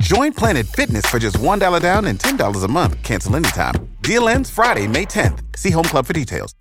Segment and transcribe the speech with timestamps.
[0.00, 3.00] Join Planet Fitness for just $1 down and $10 a month.
[3.02, 3.74] Cancel anytime.
[4.02, 5.38] Deal ends Friday, May 10th.
[5.56, 6.52] See Home Club for details.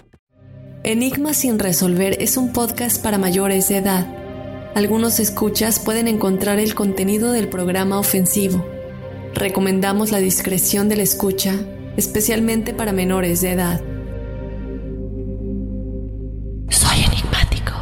[0.83, 4.05] Enigma sin resolver es un podcast para mayores de edad.
[4.75, 8.63] Algunos escuchas pueden encontrar el contenido del programa ofensivo.
[9.33, 11.55] Recomendamos la discreción de la escucha,
[11.97, 13.81] especialmente para menores de edad.
[16.69, 17.73] Soy enigmático.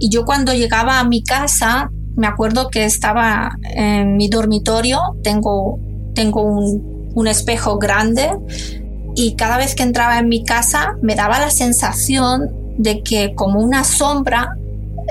[0.00, 5.78] Y yo cuando llegaba a mi casa, me acuerdo que estaba en mi dormitorio, tengo,
[6.14, 8.30] tengo un, un espejo grande
[9.14, 13.60] y cada vez que entraba en mi casa me daba la sensación de que como
[13.60, 14.56] una sombra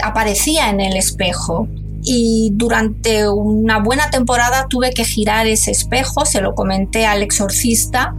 [0.04, 1.68] aparecía en el espejo.
[2.08, 8.14] Y durante una buena temporada tuve que girar ese espejo, se lo comenté al exorcista.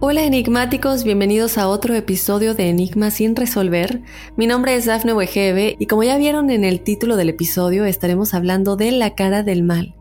[0.00, 4.02] Hola enigmáticos, bienvenidos a otro episodio de Enigma sin resolver.
[4.36, 8.34] Mi nombre es Dafne Wegebe y como ya vieron en el título del episodio estaremos
[8.34, 9.94] hablando de la cara del mal.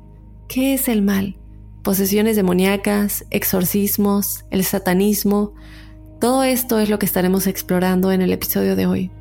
[0.49, 1.37] ¿Qué es el mal?
[1.83, 5.53] Posesiones demoníacas, exorcismos, el satanismo.
[6.21, 9.11] Todo esto es lo que estaremos explorando en el episodio de hoy.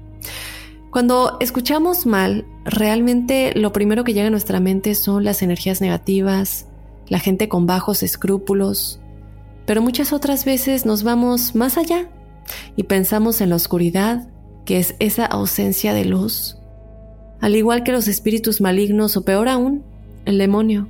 [0.92, 6.68] Cuando escuchamos mal, realmente lo primero que llega a nuestra mente son las energías negativas,
[7.08, 9.00] la gente con bajos escrúpulos,
[9.66, 12.10] pero muchas otras veces nos vamos más allá
[12.76, 14.28] y pensamos en la oscuridad,
[14.64, 16.58] que es esa ausencia de luz,
[17.40, 19.82] al igual que los espíritus malignos o peor aún,
[20.26, 20.88] el demonio.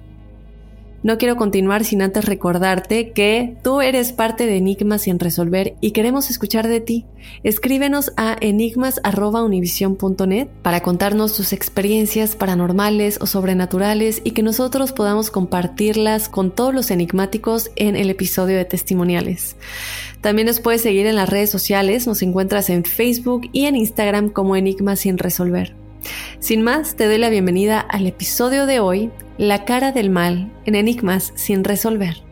[1.02, 5.90] No quiero continuar sin antes recordarte que tú eres parte de Enigmas sin resolver y
[5.90, 7.06] queremos escuchar de ti.
[7.42, 16.28] Escríbenos a enigmas.univision.net para contarnos tus experiencias paranormales o sobrenaturales y que nosotros podamos compartirlas
[16.28, 19.56] con todos los enigmáticos en el episodio de testimoniales.
[20.20, 24.28] También nos puedes seguir en las redes sociales, nos encuentras en Facebook y en Instagram
[24.28, 25.74] como Enigmas sin resolver.
[26.38, 29.10] Sin más, te doy la bienvenida al episodio de hoy,
[29.42, 32.22] la cara del mal en enigmas sin resolver.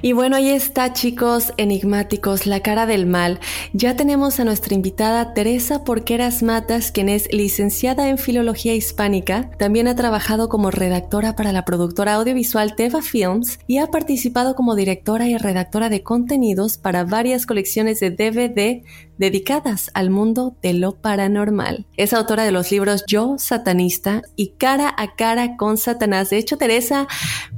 [0.00, 3.40] Y bueno, ahí está chicos enigmáticos, la cara del mal.
[3.72, 9.88] Ya tenemos a nuestra invitada Teresa Porqueras Matas, quien es licenciada en Filología Hispánica, también
[9.88, 15.26] ha trabajado como redactora para la productora audiovisual Teva Films y ha participado como directora
[15.26, 18.84] y redactora de contenidos para varias colecciones de DVD
[19.18, 21.86] dedicadas al mundo de lo paranormal.
[21.96, 26.30] Es autora de los libros Yo, Satanista y Cara a Cara con Satanás.
[26.30, 27.08] De hecho, Teresa,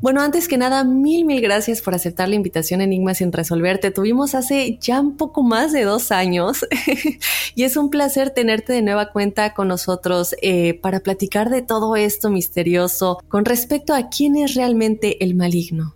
[0.01, 3.79] bueno, antes que nada, mil, mil gracias por aceptar la invitación Enigma sin resolver.
[3.79, 6.67] Te tuvimos hace ya un poco más de dos años
[7.55, 11.97] y es un placer tenerte de nueva cuenta con nosotros eh, para platicar de todo
[11.97, 15.95] esto misterioso con respecto a quién es realmente el maligno.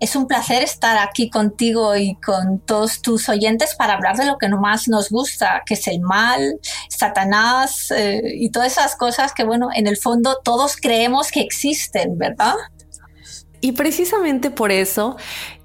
[0.00, 4.38] Es un placer estar aquí contigo y con todos tus oyentes para hablar de lo
[4.38, 6.58] que más nos gusta, que es el mal,
[6.88, 12.18] Satanás eh, y todas esas cosas que, bueno, en el fondo todos creemos que existen,
[12.18, 12.54] ¿verdad?
[13.62, 15.16] Y precisamente por eso,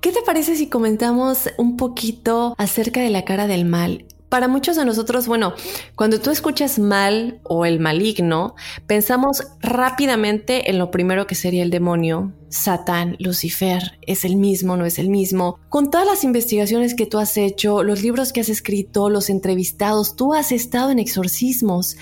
[0.01, 4.05] ¿qué te parece si comentamos un poquito acerca de la cara del mal?
[4.29, 5.53] Para muchos de nosotros, bueno,
[5.95, 8.53] cuando tú escuchas mal o el maligno,
[8.85, 14.85] pensamos rápidamente en lo primero que sería el demonio, Satán, Lucifer, es el mismo, no
[14.85, 15.57] es el mismo.
[15.69, 20.15] Con todas las investigaciones que tú has hecho, los libros que has escrito, los entrevistados,
[20.15, 21.97] tú has estado en exorcismos.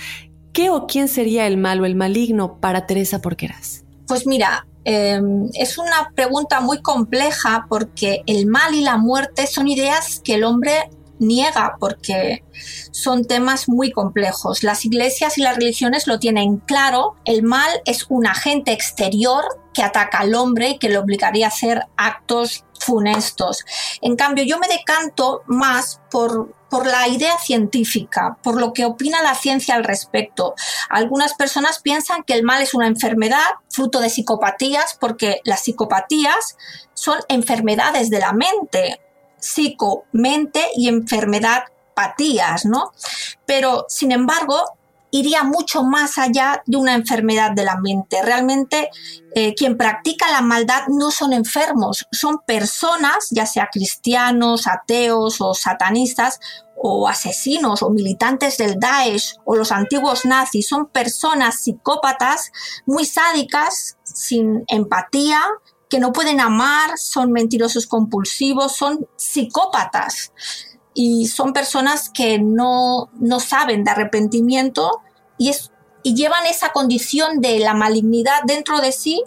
[0.52, 3.85] ¿Qué o quién sería el mal o el maligno para Teresa Porqueras?
[4.08, 9.68] Pues mira, em, es una pregunta muy compleja porque el mal y la muerte son
[9.68, 12.44] ideas que el hombre niega porque
[12.92, 14.64] son temas muy complejos.
[14.64, 17.16] Las iglesias y las religiones lo tienen claro.
[17.26, 19.44] El mal es un agente exterior
[19.74, 23.66] que ataca al hombre y que le obligaría a hacer actos funestos.
[24.02, 29.24] En cambio, yo me decanto más por, por la idea científica, por lo que opina
[29.24, 30.56] la ciencia al respecto.
[30.90, 36.58] Algunas personas piensan que el mal es una enfermedad fruto de psicopatías porque las psicopatías
[36.94, 39.00] son enfermedades de la mente
[39.40, 41.64] psico, mente y enfermedad
[41.94, 42.92] patías, ¿no?
[43.46, 44.76] Pero, sin embargo,
[45.18, 48.22] iría mucho más allá de una enfermedad de la mente.
[48.22, 48.90] Realmente
[49.34, 55.54] eh, quien practica la maldad no son enfermos, son personas, ya sea cristianos, ateos o
[55.54, 56.40] satanistas,
[56.76, 62.52] o asesinos o militantes del Daesh o los antiguos nazis, son personas psicópatas
[62.86, 65.42] muy sádicas, sin empatía,
[65.90, 70.32] que no pueden amar, son mentirosos compulsivos, son psicópatas.
[70.94, 75.02] Y son personas que no, no saben de arrepentimiento
[75.38, 75.72] y, es,
[76.04, 79.24] y llevan esa condición de la malignidad dentro de sí,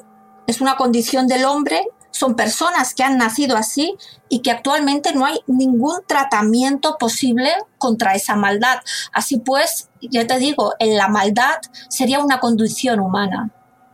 [0.47, 1.87] es una condición del hombre,
[2.19, 3.95] son personas que han nacido así
[4.29, 8.79] y que actualmente no hay ningún tratamiento posible contra esa maldad.
[9.13, 13.51] Así pues, ya te digo, en la maldad sería una condición humana.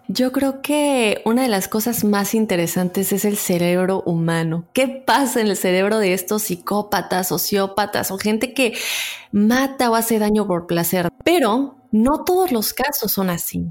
[0.09, 4.65] Yo creo que una de las cosas más interesantes es el cerebro humano.
[4.73, 8.75] ¿Qué pasa en el cerebro de estos psicópatas, sociópatas o gente que
[9.33, 11.11] mata o hace daño por placer?
[11.25, 13.71] Pero no todos los casos son así.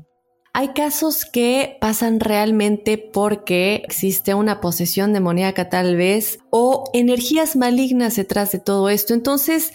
[0.55, 8.17] Hay casos que pasan realmente porque existe una posesión demoníaca tal vez o energías malignas
[8.17, 9.15] detrás de todo esto.
[9.15, 9.73] Entonces,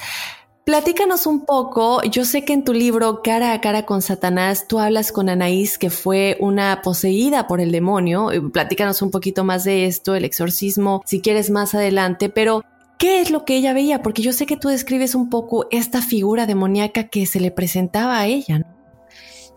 [0.64, 4.78] Platícanos un poco, yo sé que en tu libro Cara a cara con Satanás tú
[4.78, 9.86] hablas con Anaís que fue una poseída por el demonio, platícanos un poquito más de
[9.86, 12.62] esto, el exorcismo, si quieres más adelante, pero
[12.98, 14.02] ¿qué es lo que ella veía?
[14.02, 18.18] Porque yo sé que tú describes un poco esta figura demoníaca que se le presentaba
[18.18, 18.66] a ella.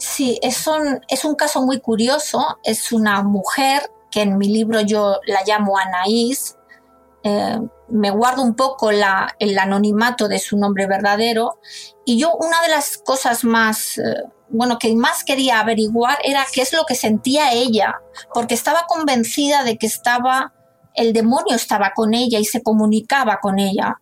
[0.01, 4.81] Sí, es un, es un caso muy curioso, es una mujer que en mi libro
[4.81, 6.57] yo la llamo Anaís,
[7.23, 11.59] eh, me guardo un poco el anonimato de su nombre verdadero.
[12.03, 16.63] Y yo una de las cosas más, eh, bueno, que más quería averiguar era qué
[16.63, 17.93] es lo que sentía ella,
[18.33, 20.51] porque estaba convencida de que estaba,
[20.95, 24.01] el demonio estaba con ella y se comunicaba con ella.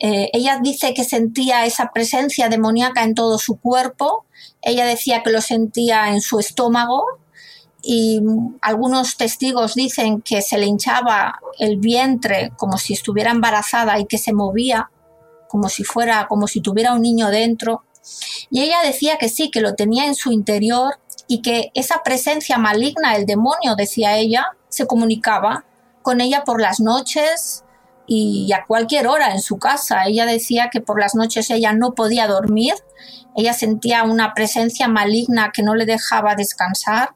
[0.00, 4.24] Eh, ella dice que sentía esa presencia demoníaca en todo su cuerpo,
[4.62, 7.04] ella decía que lo sentía en su estómago,
[7.82, 8.20] y
[8.60, 14.18] algunos testigos dicen que se le hinchaba el vientre como si estuviera embarazada y que
[14.18, 14.90] se movía
[15.48, 17.82] como si fuera como si tuviera un niño dentro.
[18.50, 22.58] Y ella decía que sí que lo tenía en su interior y que esa presencia
[22.58, 25.64] maligna el demonio decía ella se comunicaba
[26.02, 27.64] con ella por las noches
[28.12, 30.02] y a cualquier hora en su casa.
[30.06, 32.74] Ella decía que por las noches ella no podía dormir,
[33.36, 37.14] ella sentía una presencia maligna que no le dejaba descansar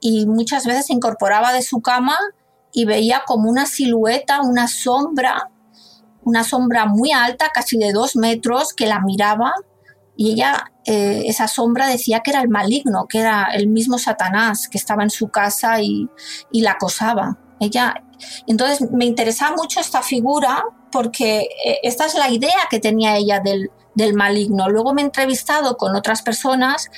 [0.00, 2.18] y muchas veces se incorporaba de su cama
[2.72, 5.50] y veía como una silueta, una sombra,
[6.22, 9.54] una sombra muy alta, casi de dos metros, que la miraba
[10.14, 14.68] y ella, eh, esa sombra decía que era el maligno, que era el mismo Satanás
[14.68, 16.10] que estaba en su casa y,
[16.52, 17.38] la acosaba.
[17.60, 18.02] Ella
[18.46, 23.40] Entonces me interesaba mucho esta figura porque eh, esta es la idea que tenía ella
[23.40, 24.68] del, del maligno.
[24.68, 26.90] Luego me he entrevistado con otras personas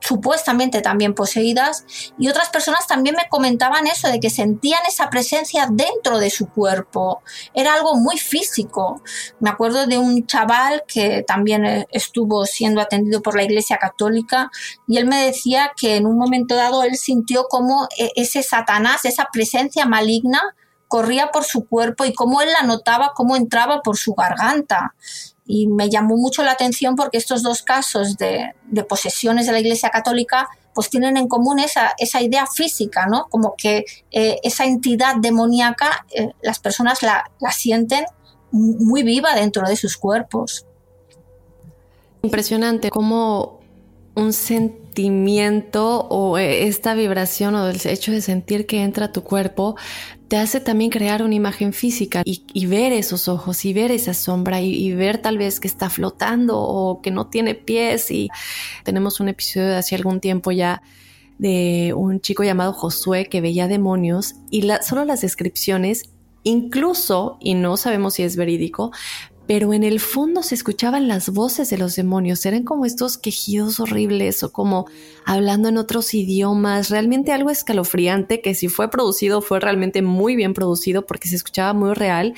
[0.00, 1.84] supuestamente también poseídas,
[2.18, 6.48] y otras personas también me comentaban eso, de que sentían esa presencia dentro de su
[6.48, 7.22] cuerpo.
[7.54, 9.02] Era algo muy físico.
[9.40, 14.50] Me acuerdo de un chaval que también eh, estuvo siendo atendido por la Iglesia Católica,
[14.86, 19.04] y él me decía que en un momento dado él sintió como eh, ese Satanás,
[19.04, 20.40] esa presencia maligna,
[20.88, 24.94] corría por su cuerpo y cómo él la notaba, cómo entraba por su garganta
[25.46, 28.52] y me llamó mucho la atención porque estos dos casos de,
[28.88, 33.28] posesiones de la Iglesia Católica pues tienen en común esa, esa idea física, ¿no?
[33.30, 38.04] Como que eh, esa entidad demoníaca eh, las personas la, la sienten
[38.50, 40.66] muy viva dentro de sus cuerpos.
[42.22, 43.55] Impresionante cómo
[44.16, 49.22] un sentimiento o eh, esta vibración o el hecho de sentir que entra a tu
[49.22, 49.76] cuerpo
[50.28, 54.60] te hace también crear una imagen física y, ver esos ojos y ver esa sombra
[54.60, 58.10] y, ver tal vez que está flotando o que no tiene pies.
[58.10, 58.28] Y
[58.82, 60.82] tenemos un episodio de hace algún tiempo ya
[61.38, 66.10] de un chico llamado Josué que veía demonios y solo las descripciones
[66.42, 68.92] incluso, y no sabemos si es verídico,
[69.46, 73.80] pero en el fondo se escuchaban las voces de los demonios, eran como estos quejidos
[73.80, 74.86] horribles o como
[75.24, 80.54] hablando en otros idiomas, realmente algo escalofriante que si fue producido fue realmente muy bien
[80.54, 82.34] producido porque se escuchaba muy real.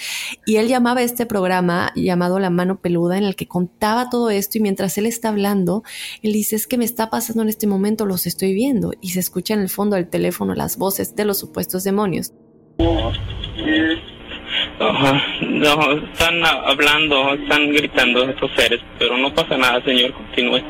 [0.46, 4.58] Y él llamaba este programa llamado La mano peluda en el que contaba todo esto
[4.58, 5.82] y mientras él está hablando,
[6.22, 9.20] él dice es que me está pasando en este momento, los estoy viendo y se
[9.20, 12.32] escucha en el fondo del teléfono las voces de los supuestos demonios.
[15.40, 20.62] No, están hablando, están gritando estos seres, pero no pasa nada, Señor, continúe.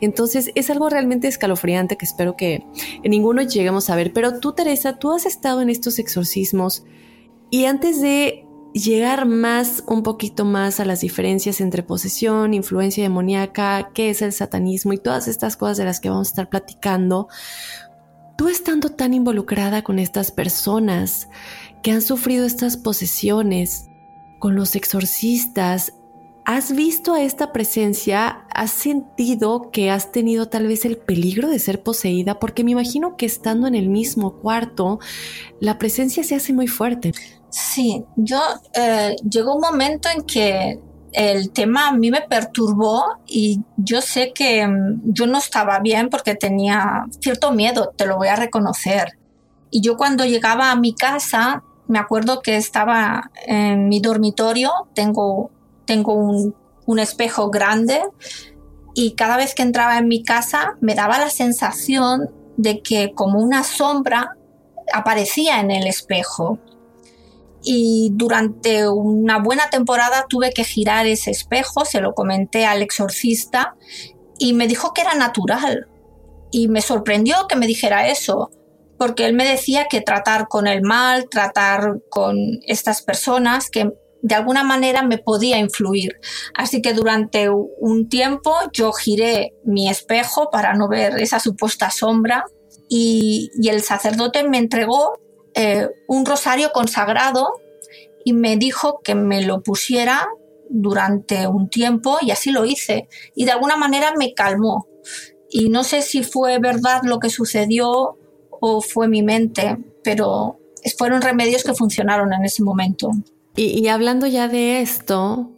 [0.00, 2.64] Entonces es algo realmente escalofriante que espero que
[3.02, 4.12] ninguno lleguemos a ver.
[4.12, 6.84] Pero tú, Teresa, tú has estado en estos exorcismos
[7.50, 8.44] y antes de
[8.74, 14.32] llegar más, un poquito más a las diferencias entre posesión, influencia demoníaca, qué es el
[14.32, 17.28] satanismo y todas estas cosas de las que vamos a estar platicando,
[18.36, 21.28] tú estando tan involucrada con estas personas
[21.82, 23.88] que han sufrido estas posesiones,
[24.38, 25.94] con los exorcistas,
[26.44, 28.44] ¿has visto a esta presencia?
[28.54, 32.38] ¿Has sentido que has tenido tal vez el peligro de ser poseída?
[32.38, 34.98] Porque me imagino que estando en el mismo cuarto,
[35.60, 37.12] la presencia se hace muy fuerte.
[37.50, 38.40] Sí, yo
[38.74, 40.80] eh, llegó un momento en que
[41.14, 46.10] el tema a mí me perturbó y yo sé que mm, yo no estaba bien
[46.10, 49.16] porque tenía cierto miedo, te lo voy a reconocer.
[49.70, 55.50] Y yo cuando llegaba a mi casa, me acuerdo que estaba en mi dormitorio, tengo,
[55.84, 56.54] tengo un,
[56.84, 58.02] un espejo grande
[58.94, 63.38] y cada vez que entraba en mi casa me daba la sensación de que como
[63.38, 64.36] una sombra
[64.92, 66.58] aparecía en el espejo
[67.64, 73.76] y durante una buena temporada tuve que girar ese espejo, se lo comenté al exorcista
[74.38, 75.88] y me dijo que era natural.
[76.50, 78.50] Y me sorprendió que me dijera eso,
[78.98, 83.90] porque él me decía que tratar con el mal, tratar con estas personas, que
[84.22, 86.18] de alguna manera me podía influir.
[86.54, 92.44] Así que durante un tiempo yo giré mi espejo para no ver esa supuesta sombra
[92.88, 95.18] y, el sacerdote me entregó
[95.54, 97.60] eh, un rosario consagrado
[98.24, 100.28] y me dijo que me lo pusiera
[100.68, 103.08] durante un tiempo y así lo hice.
[103.34, 104.86] Y de alguna manera me calmó.
[105.50, 108.18] Y no sé si fue verdad lo que sucedió
[108.50, 110.58] o fue mi mente, pero
[110.98, 113.10] fueron remedios que funcionaron en ese momento.
[113.56, 115.50] Y, y hablando ya de esto,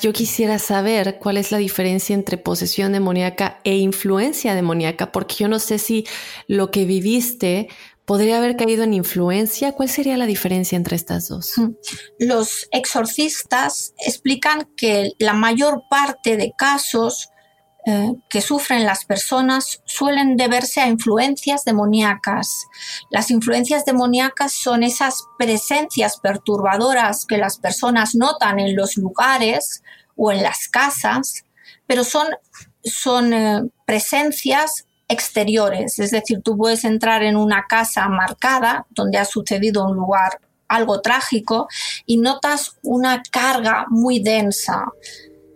[0.00, 5.48] yo quisiera saber cuál es la diferencia entre posesión demoníaca e influencia demoníaca, porque yo
[5.48, 6.04] no sé si
[6.48, 7.68] lo que viviste
[8.04, 9.72] podría haber caído en influencia.
[9.72, 11.54] ¿Cuál sería la diferencia entre estas dos?
[12.18, 17.30] Los exorcistas explican que la mayor parte de casos
[17.86, 22.66] eh, que sufren las personas suelen deberse a influencias demoníacas.
[23.10, 29.82] Las influencias demoníacas son esas presencias perturbadoras que las personas notan en los lugares
[30.16, 31.44] o en las casas,
[31.86, 32.28] pero son,
[32.82, 39.24] son eh, presencias exteriores, es decir, tú puedes entrar en una casa marcada donde ha
[39.24, 41.68] sucedido un lugar algo trágico
[42.06, 44.86] y notas una carga muy densa.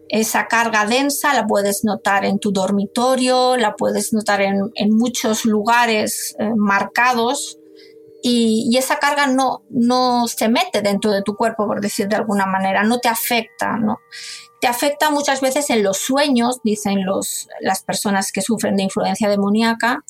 [0.08, 6.34] Esa carga densa la puedes notar en tu dormitorio, la puedes notar en, muchos lugares
[6.38, 7.58] eh, marcados
[8.22, 12.16] y, y, esa carga no, no se mete dentro de tu cuerpo, por decir de
[12.16, 13.98] alguna manera, no te afecta, ¿no?
[14.60, 19.28] Te afecta muchas veces en los sueños, dicen los, las personas que sufren de influencia
[19.28, 20.04] demoníaca,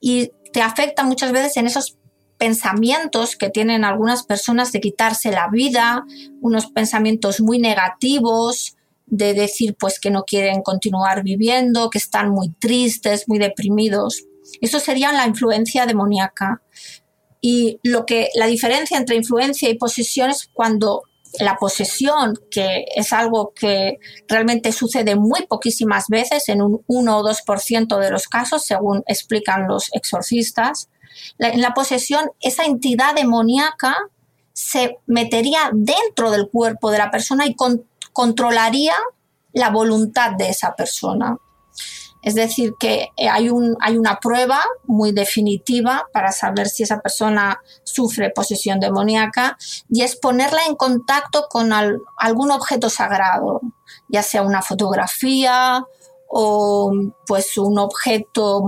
[0.00, 1.96] y te afecta muchas veces en esos
[2.38, 6.04] pensamientos que tienen algunas personas de quitarse la vida,
[6.40, 12.48] unos pensamientos muy negativos, de decir pues que no quieren continuar viviendo, que están muy
[12.58, 14.24] tristes, muy deprimidos.
[14.60, 16.62] Eso sería la influencia demoníaca.
[17.40, 21.02] Y lo que la diferencia entre influencia y posesión es cuando
[21.38, 23.98] la posesión, que es algo que
[24.28, 29.66] realmente sucede muy poquísimas veces, en un 1 o 2% de los casos, según explican
[29.66, 30.88] los exorcistas,
[31.38, 33.96] en la posesión esa entidad demoníaca
[34.52, 37.56] se metería dentro del cuerpo de la persona y
[38.12, 38.94] controlaría
[39.52, 41.36] la voluntad de esa persona.
[42.22, 47.00] Es decir, que eh, hay, un, hay una prueba muy definitiva para saber si esa
[47.00, 49.58] persona sufre posesión demoníaca
[49.90, 53.60] y es ponerla en contacto con algún objeto sagrado,
[54.08, 55.84] ya sea una fotografía
[56.28, 56.92] o
[57.26, 58.62] pues un objeto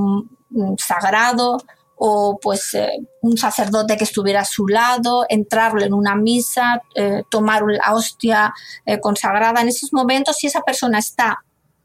[0.51, 1.59] mm, sagrado
[1.97, 2.91] o pues eh,
[3.23, 8.53] un sacerdote que estuviera a su lado, entrarle en una misa, eh, tomar la hostia
[9.01, 9.61] consagrada.
[9.61, 11.45] En esos momentos, si esa persona está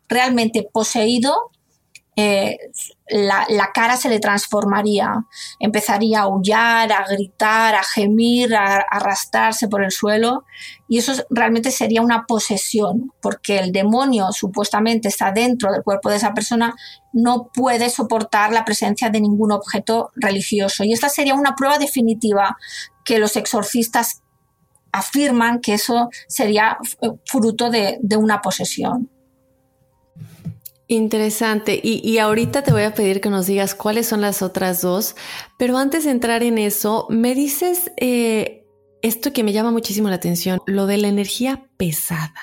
[0.10, 1.52] realmente poseído,
[2.22, 2.58] eh,
[3.08, 5.26] la, cara se le transformaría,
[5.58, 10.44] empezaría a aullar, a gritar, a gemir, a, arrastrarse por el suelo.
[10.90, 16.18] Y eso realmente sería una posesión, porque el demonio supuestamente está dentro del cuerpo de
[16.18, 16.76] esa persona,
[17.14, 20.84] no puede soportar la presencia de ningún objeto religioso.
[20.84, 22.58] Y esta sería una prueba definitiva
[23.06, 24.24] que los exorcistas
[24.92, 29.10] afirman que eso sería eh, fruto de una posesión.
[30.92, 31.80] Interesante.
[31.84, 35.16] Y, ahorita te voy a pedir que nos digas cuáles son las otras dos.
[35.56, 38.66] Pero antes de entrar en eso, me dices eh,
[39.04, 42.34] esto que me llama muchísimo la atención, lo de la energía pesada.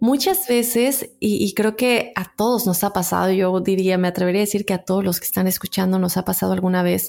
[0.00, 4.42] Muchas veces, y, y, creo que a todos nos ha pasado, yo diría, me atrevería
[4.42, 7.08] a decir que a todos los que están escuchando nos ha pasado alguna vez,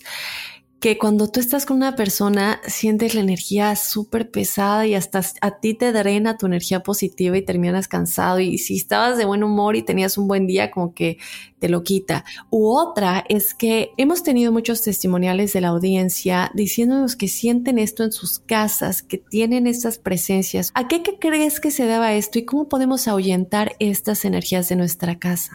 [0.84, 5.60] que cuando tú estás con una persona sientes la energía súper pesada y hasta a
[5.62, 9.78] ti te drena tu energía positiva y terminas cansado y si estabas de buen humor
[9.78, 11.20] y tenías un buen día como que
[11.60, 12.25] te lo quita.
[12.50, 18.04] U otra es que hemos tenido muchos testimoniales de la audiencia diciéndonos que sienten esto
[18.04, 20.70] en sus casas, que tienen estas presencias.
[20.74, 25.18] ¿A qué, crees que se deba esto y cómo podemos ahuyentar estas energías de nuestra
[25.18, 25.54] casa?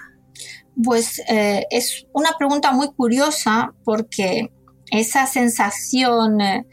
[0.83, 4.53] Pues eh, es una pregunta muy curiosa porque
[4.91, 6.65] esa sensación eh,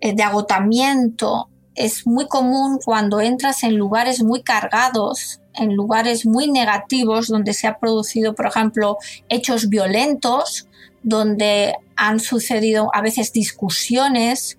[0.00, 7.28] de agotamiento es muy común cuando entras en lugares muy cargados, en lugares muy negativos,
[7.28, 8.96] donde se ha producido, por ejemplo,
[9.28, 10.68] hechos violentos,
[11.02, 14.58] donde han sucedido a veces discusiones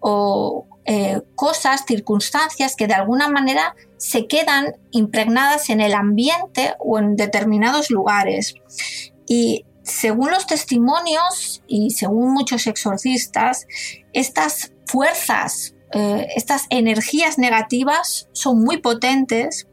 [0.00, 6.98] o eh, cosas, circunstancias que de alguna manera se quedan impregnadas en el ambiente o
[6.98, 8.54] en determinados lugares.
[9.28, 13.66] Y según los testimonios y según muchos exorcistas,
[14.12, 19.66] estas fuerzas, eh, estas energías negativas son muy potentes,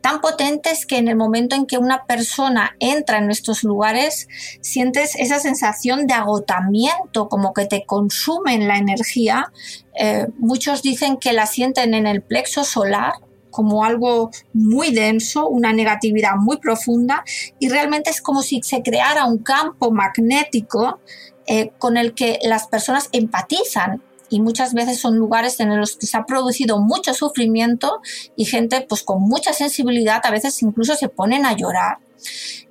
[0.00, 4.28] tan potentes que en el momento en que una persona entra en estos lugares,
[4.62, 9.52] sientes esa sensación de agotamiento, como que te consumen la energía.
[9.94, 13.12] Eh, muchos dicen que la sienten en el plexo solar
[13.50, 17.24] como algo muy denso, una negatividad muy profunda
[17.58, 21.00] y realmente es como si se creara un campo magnético
[21.46, 26.06] eh, con el que las personas empatizan y muchas veces son lugares en los que
[26.06, 28.00] se ha producido mucho sufrimiento
[28.36, 31.98] y gente pues con mucha sensibilidad a veces incluso se ponen a llorar.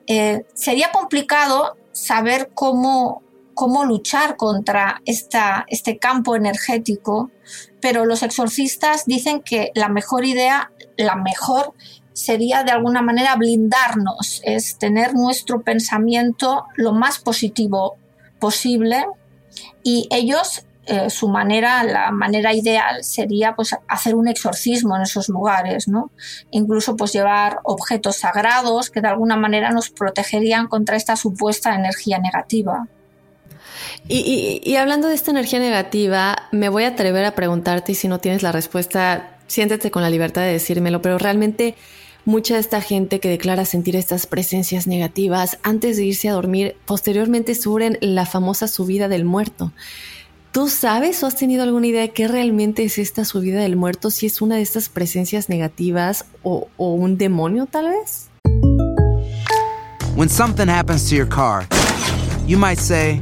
[0.08, 3.22] Eh, sería complicado saber cómo,
[3.54, 7.30] cómo luchar contra esta, este campo energético
[7.82, 11.74] pero los exorcistas dicen que la mejor idea, la mejor
[12.14, 17.98] sería de alguna manera blindarnos, es tener nuestro pensamiento lo más positivo
[18.40, 19.06] posible
[19.84, 25.30] y ellos eh, su manera, la manera ideal sería pues hacer un exorcismo en esos
[25.30, 26.10] lugares, ¿no?
[26.50, 32.18] Incluso pues llevar objetos sagrados que de alguna manera nos protegerían contra esta supuesta energía
[32.18, 32.88] negativa.
[34.08, 38.20] Y, hablando de esta energía negativa, me voy a atrever a preguntarte y si no
[38.20, 41.76] tienes la respuesta, siéntete con la libertad de decírmelo, pero realmente
[42.26, 46.76] mucha de esta gente que declara sentir estas presencias negativas antes de irse a dormir,
[46.86, 49.72] posteriormente sufren la famosa subida del muerto.
[50.52, 54.10] ¿Tú sabes o has tenido alguna idea de qué realmente es esta subida del muerto?
[54.10, 58.30] Si es una de estas presencias negativas o, un demonio tal vez?
[60.16, 61.68] When something happens to your car,
[62.48, 63.22] you might say,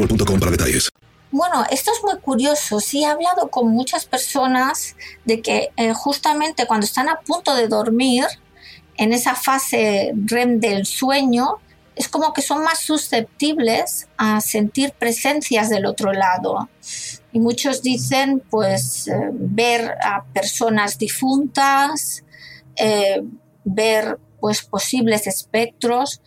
[1.31, 2.79] Bueno, esto es muy curioso.
[2.79, 7.67] Sí he hablado con muchas personas de que eh, justamente cuando están a punto de
[7.67, 8.25] dormir,
[8.97, 11.57] en esa fase REM del sueño,
[11.95, 16.69] es como que son más susceptibles a sentir presencias del otro lado.
[17.31, 22.23] Y muchos dicen, pues, eh, ver a personas difuntas,
[22.75, 23.21] eh,
[23.63, 26.21] ver, pues, posibles espectros.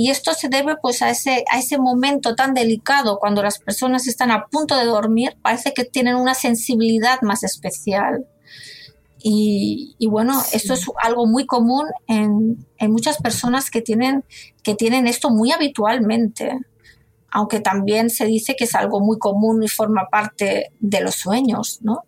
[0.00, 4.08] Y esto se debe pues a ese, a ese momento tan delicado cuando las personas
[4.08, 8.24] están a punto de dormir, parece que tienen una sensibilidad más especial.
[9.22, 14.24] Y, bueno, esto es algo muy común en, en, muchas personas que tienen,
[14.62, 16.58] que tienen esto muy habitualmente,
[17.30, 21.80] aunque también se dice que es algo muy común y forma parte de los sueños,
[21.82, 22.04] ¿no?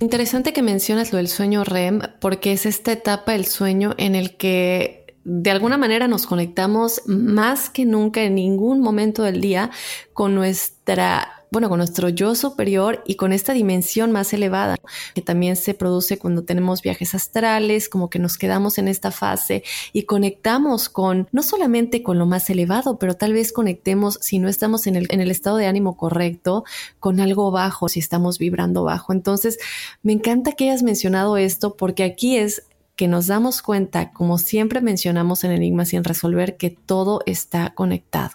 [0.00, 4.38] Interesante que mencionas lo del sueño REM, porque es esta etapa del sueño en el
[4.38, 9.70] que de alguna manera nos conectamos más que nunca en ningún momento del día
[10.12, 14.76] con nuestra, bueno, con nuestro yo superior y con esta dimensión más elevada
[15.14, 19.64] que también se produce cuando tenemos viajes astrales, como que nos quedamos en esta fase
[19.94, 24.48] y conectamos con, no solamente con lo más elevado, pero tal vez conectemos, si no
[24.50, 26.64] estamos en el, en el estado de ánimo correcto,
[27.00, 29.14] con algo bajo, si estamos vibrando bajo.
[29.14, 29.58] Entonces,
[30.02, 32.64] me encanta que hayas mencionado esto porque aquí es
[32.96, 38.34] que nos damos cuenta, como siempre mencionamos en Enigma sin resolver, que todo está conectado.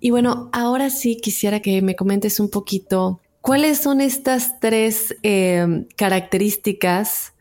[0.00, 5.86] Y bueno, ahora sí quisiera que me comentes un poquito cuáles son estas tres em,
[5.96, 7.32] características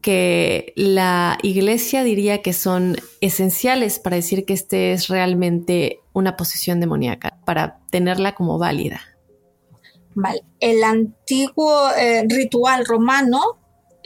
[0.00, 6.80] que la iglesia diría que son esenciales para decir que este es realmente una posición
[6.80, 9.00] demoníaca, para tenerla como válida.
[10.14, 10.44] Vale.
[10.60, 13.58] El antiguo eh, ritual romano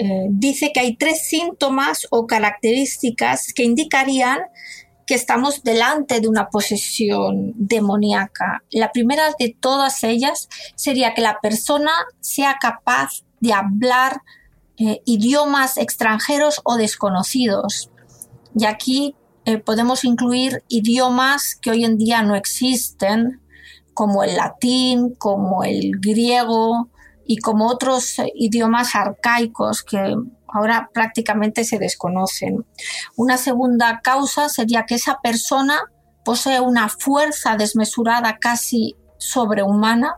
[0.03, 4.39] eh, dice que hay tres síntomas o características que indicarían
[5.07, 8.63] que estamos delante de una posesión demoníaca.
[8.71, 14.23] La primera de todas ellas sería que la persona sea capaz de hablar
[14.79, 17.91] eh, idiomas extranjeros o desconocidos.
[18.55, 23.43] Y aquí eh, podemos incluir idiomas que hoy en día no existen,
[23.93, 26.89] como el latín, como el griego,
[27.31, 30.17] y como otros idiomas arcaicos que
[30.49, 32.67] ahora prácticamente se desconocen.
[33.15, 35.79] Una segunda causa sería que esa persona
[36.25, 40.17] posee una fuerza desmesurada casi sobrehumana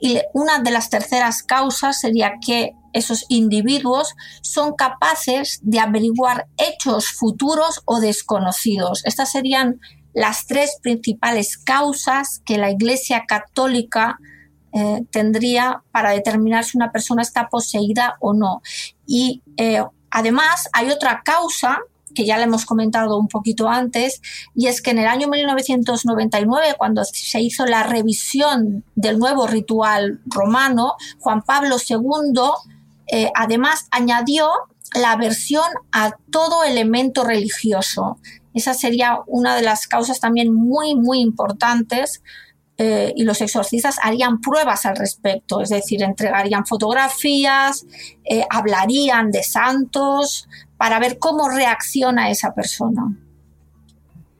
[0.00, 7.06] y una de las terceras causas sería que esos individuos son capaces de averiguar hechos
[7.06, 9.02] futuros o desconocidos.
[9.04, 9.78] Estas serían
[10.12, 14.18] las tres principales causas que la Iglesia Católica
[14.78, 18.60] eh, tendría para determinar si una persona está poseída o no.
[19.06, 21.78] Y eh, además hay otra causa
[22.14, 24.20] que ya le hemos comentado un poquito antes,
[24.54, 30.20] y es que en el año 1999, cuando se hizo la revisión del nuevo ritual
[30.26, 32.40] romano, Juan Pablo II
[33.06, 34.50] eh, además añadió
[34.94, 38.18] la versión a todo elemento religioso.
[38.52, 42.22] Esa sería una de las causas también muy, muy importantes
[42.78, 47.86] eh, y los exorcistas harían pruebas al respecto, es decir, entregarían fotografías,
[48.24, 53.16] eh, hablarían de santos para ver cómo reacciona esa persona.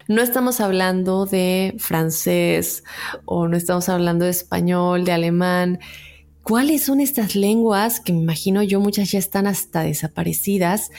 [0.09, 2.85] No estamos hablando de francés
[3.25, 5.81] o no estamos hablando de español, de alemán.
[6.43, 10.91] ¿Cuáles son estas lenguas que me imagino yo muchas ya están hasta desaparecidas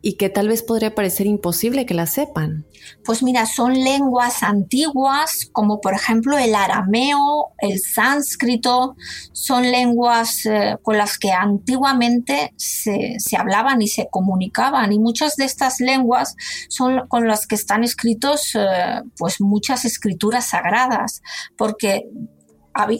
[0.00, 2.66] y que tal vez podría parecer imposible que las sepan?
[3.04, 8.96] Pues mira, son lenguas antiguas, como por ejemplo el arameo, el sánscrito,
[9.32, 15.44] son lenguas eh, con las que antiguamente se, hablaban y se comunicaban, y muchas de
[15.44, 16.36] estas lenguas
[16.68, 21.22] son con las que están escritos eh, pues muchas escrituras sagradas,
[21.56, 22.08] porque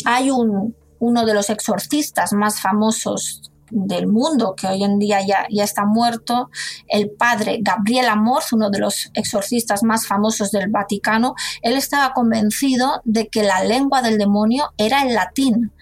[0.04, 5.46] hay un, uno de los exorcistas más famosos del mundo, que hoy en día ya,
[5.50, 6.50] ya está muerto,
[6.86, 13.00] el padre Gabriel Amorth, uno de los exorcistas más famosos del Vaticano, él estaba convencido
[13.04, 15.72] de que la lengua del demonio era el latín.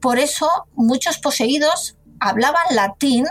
[0.00, 3.26] Por eso muchos poseídos hablaban latín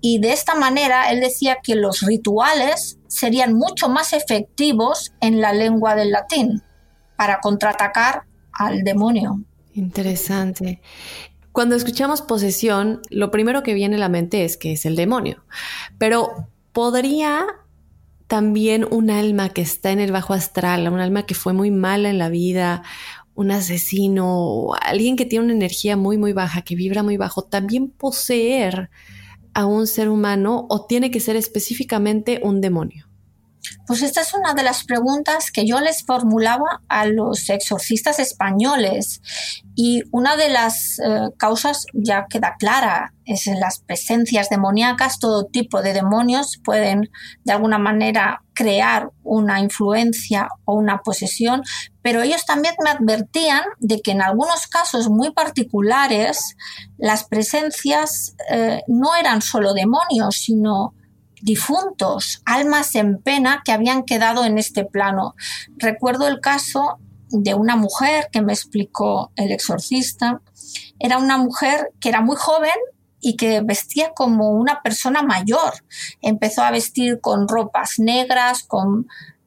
[0.00, 5.52] y de esta manera él decía que los rituales serían mucho más efectivos en la
[5.52, 6.62] lengua del latín
[7.16, 9.44] para contraatacar al demonio.
[9.74, 10.80] Interesante.
[11.52, 15.44] Cuando escuchamos posesión, lo primero que viene a la mente es que es el demonio.
[15.98, 17.46] Pero podría
[18.28, 22.10] también un alma que está en el bajo astral, un alma que fue muy mala
[22.10, 22.82] en la vida,
[23.34, 27.90] un asesino, alguien que tiene una energía muy, muy baja, que vibra muy bajo, también
[27.90, 28.90] poseer
[29.52, 33.09] a un ser humano o tiene que ser específicamente un demonio?
[33.86, 39.20] Pues esta es una de las preguntas que yo les formulaba a los exorcistas españoles
[39.74, 45.46] y una de las eh, causas ya queda clara, es en las presencias demoníacas, todo
[45.46, 47.10] tipo de demonios pueden
[47.44, 51.62] de alguna manera crear una influencia o una posesión,
[52.02, 56.56] pero ellos también me advertían de que en algunos casos muy particulares
[56.98, 60.94] las presencias eh, no eran solo demonios, sino
[61.42, 65.34] difuntos, almas en pena que habían quedado en este plano.
[65.76, 66.98] Recuerdo el caso
[67.30, 70.40] de una mujer que me explicó el exorcista.
[70.98, 72.74] Era una mujer que era muy joven
[73.20, 75.74] y que vestía como una persona mayor.
[76.22, 79.06] Empezó a vestir con ropas negras, con,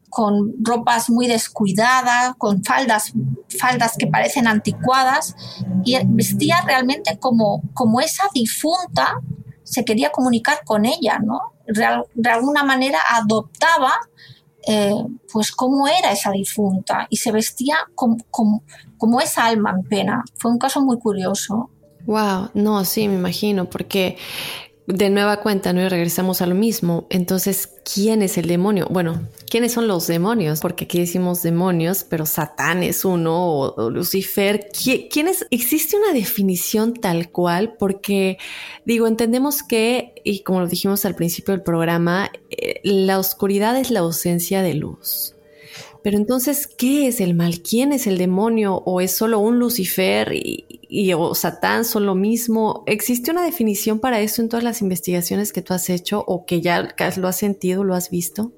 [0.10, 3.14] con ropas muy descuidadas, con faldas,
[3.60, 5.36] faldas que parecen anticuadas,
[5.84, 9.20] y vestía realmente como, como esa difunta
[9.64, 11.53] se quería comunicar con ella, ¿no?
[11.66, 13.94] De alguna manera adoptaba
[14.66, 14.94] eh,
[15.32, 20.24] pues cómo era esa difunta y se vestía como, como, esa alma en pena.
[20.38, 21.70] Fue un caso muy curioso.
[22.06, 24.18] Wow, no, sí, me imagino, porque
[24.86, 25.82] de nueva cuenta, ¿no?
[25.82, 27.08] Y regresamos a lo mismo.
[27.10, 28.88] Entonces, ¿quién es el demonio?
[28.90, 30.60] Bueno, ¿quiénes son los demonios?
[30.60, 34.70] Porque aquí decimos demonios, pero Satán es uno o, Lucifer.
[34.74, 35.46] ¿Quién es?
[35.52, 37.76] ¿Existe una definición tal cual?
[37.78, 38.38] Porque,
[38.86, 43.90] digo, entendemos que, y como lo dijimos al principio del programa, eh, la oscuridad es
[43.90, 45.33] la ausencia de luz.
[46.04, 47.62] Pero entonces, ¿qué es el mal?
[47.62, 48.84] ¿Quién es el demonio?
[48.86, 52.84] ¿O es solo un Lucifer y, o Satán son lo mismo?
[52.88, 56.60] ¿Existe una definición para eso en todas las investigaciones que tú has hecho o que
[56.60, 58.52] ya lo has sentido, lo has visto?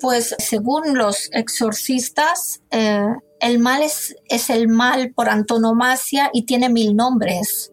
[0.00, 3.04] Pues según los exorcistas, eh,
[3.40, 7.72] el mal es, es, el mal por antonomasia y tiene mil nombres.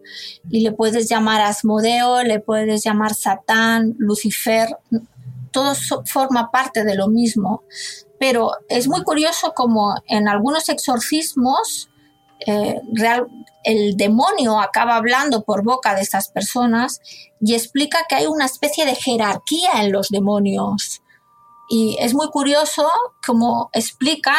[0.50, 4.68] Y le puedes llamar Asmodeo, le puedes llamar Satán, Lucifer,
[5.54, 5.72] todo
[6.04, 7.62] forma parte de lo mismo.
[8.18, 11.88] Pero es muy curioso como en algunos exorcismos
[12.46, 12.80] eh,
[13.62, 17.00] el demonio acaba hablando por boca de estas personas
[17.40, 21.02] y explica que hay una especie de jerarquía en los demonios.
[21.70, 22.88] Y es muy curioso
[23.24, 24.34] cómo explican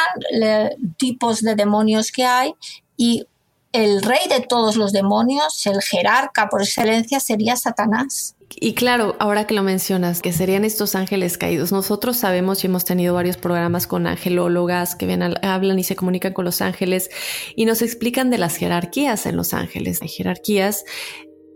[0.97, 2.53] tipos de demonios que hay
[2.97, 3.25] y
[3.71, 8.34] el rey de todos los demonios, el jerarca por excelencia, sería Satanás.
[8.57, 11.71] Y claro, ahora que lo mencionas, que serían estos ángeles caídos.
[11.71, 16.33] Nosotros sabemos y hemos tenido varios programas con angelólogas que ven, hablan y se comunican
[16.33, 17.09] con los ángeles
[17.55, 20.01] y nos explican de las jerarquías en los ángeles.
[20.01, 20.85] Hay jerarquías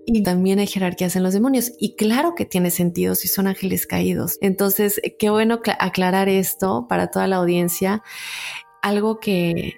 [0.06, 1.72] y también hay jerarquías en los demonios.
[1.80, 4.38] Y claro que tiene sentido si son ángeles caídos.
[4.42, 8.02] Entonces, qué bueno aclarar esto para toda la audiencia.
[8.82, 9.76] Algo que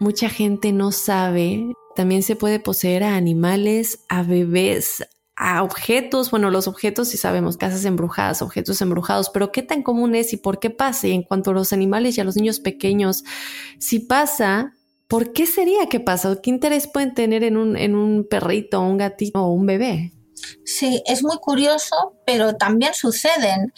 [0.00, 1.72] mucha gente no sabe.
[1.94, 7.58] También se puede poseer a animales, a bebés, a objetos, bueno, los objetos sí sabemos,
[7.58, 11.08] casas embrujadas, objetos embrujados, pero qué tan común es y por qué pasa.
[11.08, 13.22] Y en cuanto a los animales y a los niños pequeños,
[13.78, 14.72] si pasa,
[15.08, 16.40] ¿por qué sería que pasa?
[16.42, 20.12] ¿Qué interés pueden tener en un, en un perrito, un gatito o un bebé?
[20.64, 23.74] Sí, es muy curioso, pero también suceden.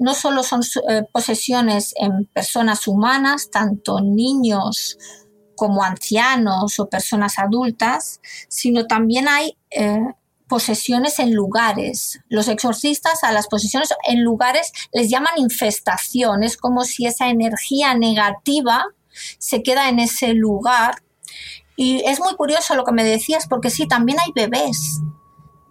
[0.00, 4.98] no solo son eh, posesiones en personas humanas, tanto niños
[5.60, 10.00] como ancianos o personas adultas, sino también hay eh,
[10.48, 12.18] posesiones en lugares.
[12.30, 17.92] Los exorcistas a las posesiones en lugares les llaman infestación, es como si esa energía
[17.92, 18.86] negativa
[19.38, 21.02] se queda en ese lugar
[21.76, 25.00] Y es muy curioso lo que me decías, porque sí, también hay bebés.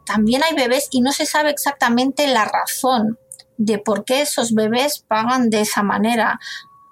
[0.05, 3.17] También hay bebés y no se sabe exactamente la razón
[3.57, 6.39] de por qué esos bebés pagan de esa manera.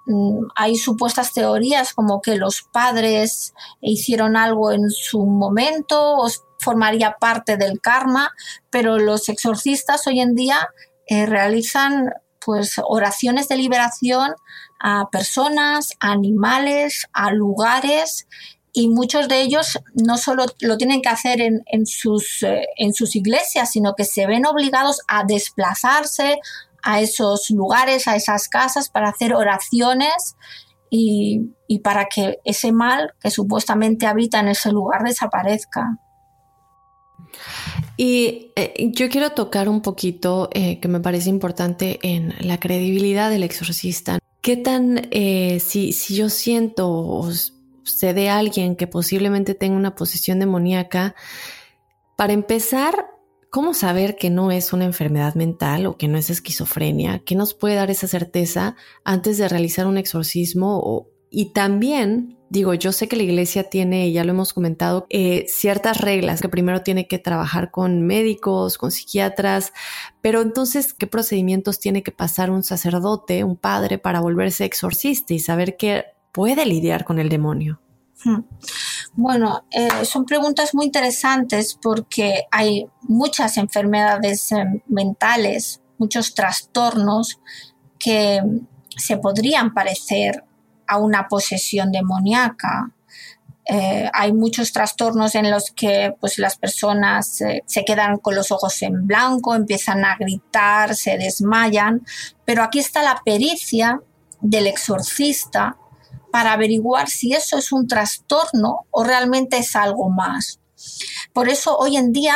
[0.08, 7.18] Mm, hay supuestas teorías como que los padres hicieron algo en su momento o formaría
[7.20, 8.32] parte del karma,
[8.70, 10.70] pero los exorcistas hoy en día
[11.08, 14.34] eh, realizan pues oraciones de liberación
[14.80, 18.28] a personas, a animales, a lugares
[18.72, 23.16] y muchos de ellos no solo lo tienen que hacer en, sus, eh, en sus
[23.16, 26.40] iglesias, sino que se ven obligados a desplazarse
[26.84, 30.36] a esos lugares, a esas casas, para hacer oraciones
[30.90, 31.52] y,
[31.84, 35.98] para que ese mal que supuestamente habita en ese lugar desaparezca.
[37.98, 43.30] Y eh, yo quiero tocar un poquito eh, que me parece importante en la credibilidad
[43.30, 44.20] del exorcista.
[44.42, 47.30] ¿Qué tan, si, si yo siento
[47.88, 51.16] se dé a alguien que posiblemente tenga una posesión demoníaca,
[52.16, 53.08] para empezar,
[53.58, 57.24] ¿cómo saber que no es una enfermedad mental o que no es esquizofrenia?
[57.26, 61.08] ¿Qué nos puede dar esa certeza antes de realizar un exorcismo?
[61.32, 66.02] y también, digo, yo sé que la iglesia tiene, ya lo hemos comentado, eh, ciertas
[66.02, 69.74] reglas que primero tiene que trabajar con médicos, con psiquiatras,
[70.22, 75.40] pero entonces, ¿qué procedimientos tiene que pasar un sacerdote, un padre, para volverse exorcista y
[75.40, 77.82] saber que puede lidiar con el demonio?
[78.24, 78.42] Hmm.
[79.18, 87.40] Bueno, eh, son preguntas muy interesantes porque hay muchas enfermedades eh, mentales, muchos trastornos
[87.98, 88.44] que
[88.96, 90.44] se podrían parecer
[90.86, 92.92] a una posesión demoníaca.
[93.66, 98.80] Eh, hay muchos trastornos en los que pues, las personas se quedan con los ojos
[98.84, 102.06] en blanco, empiezan a gritar, se desmayan,
[102.46, 104.00] pero aquí está la pericia
[104.42, 105.76] del exorcista
[106.38, 110.60] para averiguar si eso es un trastorno o realmente es algo más.
[111.34, 112.36] Por eso hoy en día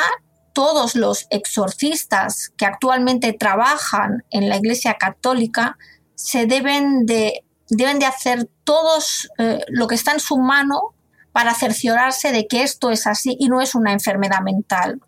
[0.53, 5.77] todos los exorcistas que actualmente trabajan en la Iglesia Católica
[6.15, 10.95] se deben de, deben de hacer todos eh, lo que está en su mano
[11.31, 14.99] para cerciorarse de que esto es así y no es una enfermedad mental.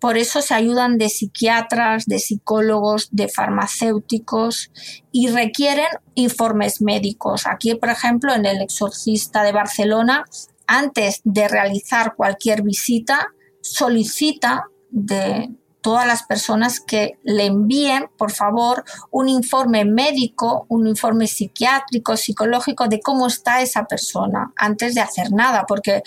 [0.00, 4.70] Por eso se ayudan de psiquiatras, de psicólogos, de farmacéuticos
[5.10, 7.46] y requieren informes médicos.
[7.46, 10.24] Aquí, por ejemplo, en el exorcista de Barcelona,
[10.66, 13.28] antes de realizar cualquier visita,
[13.60, 15.50] solicita de
[15.88, 22.88] todas las personas que le envíen, por favor, un informe médico, un informe psiquiátrico, psicológico
[22.88, 26.02] de cómo está esa persona antes de hacer nada, porque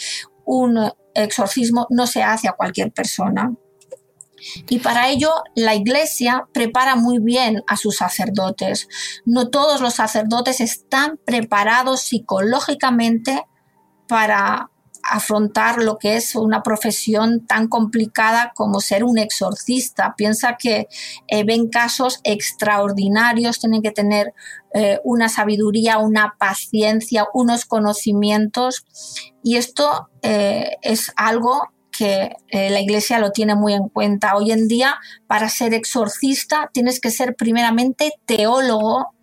[0.46, 3.56] un exorcismo no se hace a cualquier persona.
[4.70, 8.88] Y para ello la Iglesia prepara muy bien a sus sacerdotes.
[9.26, 13.48] No todos los sacerdotes están preparados psicológicamente
[14.08, 14.70] para
[15.12, 20.16] afrontar lo que es una profesión tan complicada como ser un exorcista.
[20.16, 20.88] Piensa que
[21.28, 24.34] eh, ven casos extraordinarios, tienen que tener
[24.74, 28.86] eh, una sabiduría, una paciencia, unos conocimientos
[29.44, 34.36] y esto eh, es algo que la iglesia lo tiene muy en cuenta.
[34.36, 34.96] Hoy en día,
[35.28, 39.14] para ser exorcista, tienes que ser primeramente teólogo,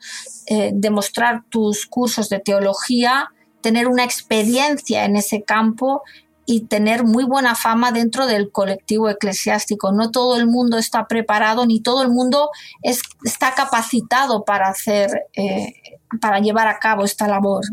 [0.74, 6.03] demostrar tus cursos de teología, tener una experiencia en ese campo
[6.51, 9.92] y tener muy buena fama dentro del colectivo eclesiástico.
[9.92, 12.49] No todo el mundo está preparado ni todo el mundo
[12.83, 15.75] está capacitado para hacer, eh,
[16.23, 17.66] para llevar a cabo esta labor.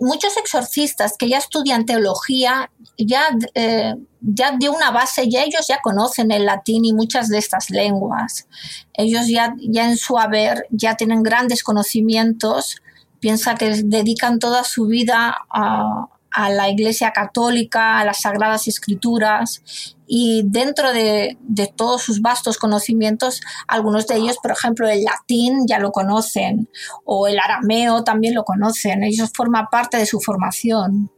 [0.00, 5.78] Muchos exorcistas que ya estudian teología, ya, eh, ya de una base, ya ellos ya
[5.80, 8.48] conocen el latín y muchas de estas lenguas.
[8.92, 12.82] Ellos ya, ya en su haber ya tienen grandes conocimientos
[13.20, 16.08] piensa que dedican toda su vida a,
[16.50, 21.36] la Iglesia Católica, a las Sagradas Escrituras y dentro de,
[21.74, 26.68] todos sus vastos conocimientos, algunos de ellos, por ejemplo, el latín ya lo conocen
[27.04, 31.10] o el arameo también lo conocen, ellos forman parte de su formación.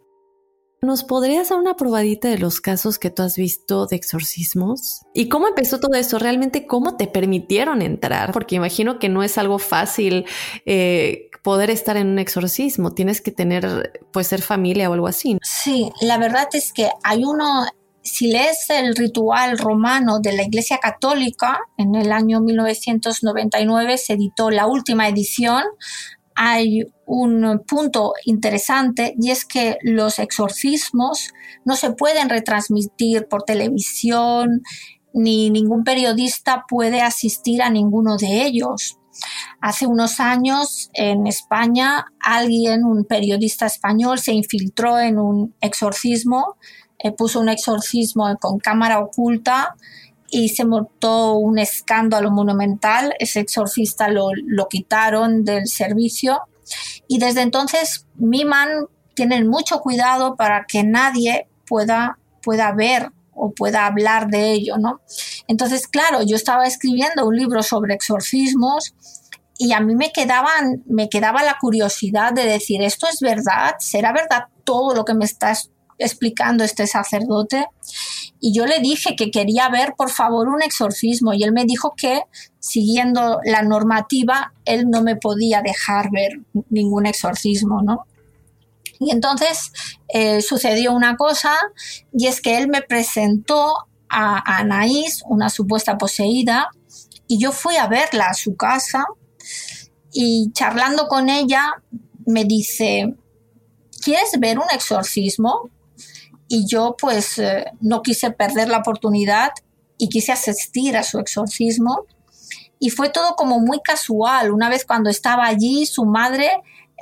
[0.83, 5.03] ¿Nos podrías dar una probadita de los casos que tú has visto de exorcismos?
[5.13, 6.19] ¿Y cómo empezó todo esto?
[6.19, 8.33] ¿Realmente cómo te permitieron entrar?
[8.33, 10.25] Porque imagino que no es algo fácil
[10.65, 12.93] eh, poder estar en un exorcismo.
[12.93, 15.39] Tienes que tener, pues, ser familia o algo así.
[15.43, 17.67] Sí, la verdad es que hay uno,
[18.03, 24.51] si lees el ritual romano de la Iglesia Católica, en el año 1999 se editó
[24.51, 25.65] la última edición
[26.43, 31.35] hay un punto interesante y es que los exorcismos
[31.67, 34.63] no se pueden retransmitir por televisión
[35.13, 39.00] ni ningún periodista puede asistir a ninguno de ellos.
[39.61, 46.57] Hace unos años en España alguien, un periodista español, se infiltró en un exorcismo,
[46.99, 49.75] eh, puso un exorcismo con cámara oculta
[50.31, 53.15] y se montó un escándalo monumental.
[53.19, 56.43] Ese exorcista lo, lo quitaron del servicio
[57.09, 63.87] y desde entonces Miman tienen mucho cuidado para que nadie pueda, pueda ver o pueda
[63.87, 65.01] hablar de ello, ¿no?
[65.47, 68.95] Entonces, claro, yo estaba escribiendo un libro sobre exorcismos
[69.59, 73.75] y a mí me quedaban, me quedaba la curiosidad de decir, ¿esto es verdad?
[73.79, 75.55] ¿Será verdad todo lo que me está
[75.99, 77.67] explicando este sacerdote?
[78.41, 81.93] Y yo le dije que quería ver, por favor, un exorcismo y él me dijo
[81.95, 82.23] que,
[82.59, 88.07] siguiendo la normativa, él no me podía dejar ver ningún exorcismo, ¿no?
[89.01, 89.73] Y entonces
[90.09, 91.57] eh, sucedió una cosa
[92.13, 93.75] y es que él me presentó
[94.11, 96.69] a, Anaís, una supuesta poseída,
[97.27, 99.07] y yo fui a verla a su casa
[100.13, 101.83] y charlando con ella
[102.27, 103.15] me dice,
[104.03, 105.71] ¿quieres ver un exorcismo?
[106.49, 109.53] Y yo pues eh, no quise perder la oportunidad
[109.97, 112.07] y quise asistir a su exorcismo.
[112.79, 114.51] Y fue todo como muy casual.
[114.51, 116.51] Una vez cuando estaba allí, su madre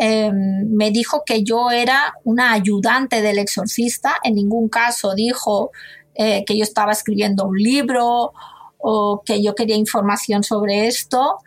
[0.00, 5.72] Em, me dijo que yo era una ayudante del exorcista, en ningún caso dijo
[6.14, 8.32] eh, que yo estaba escribiendo un libro
[8.78, 11.38] o que yo quería información sobre esto.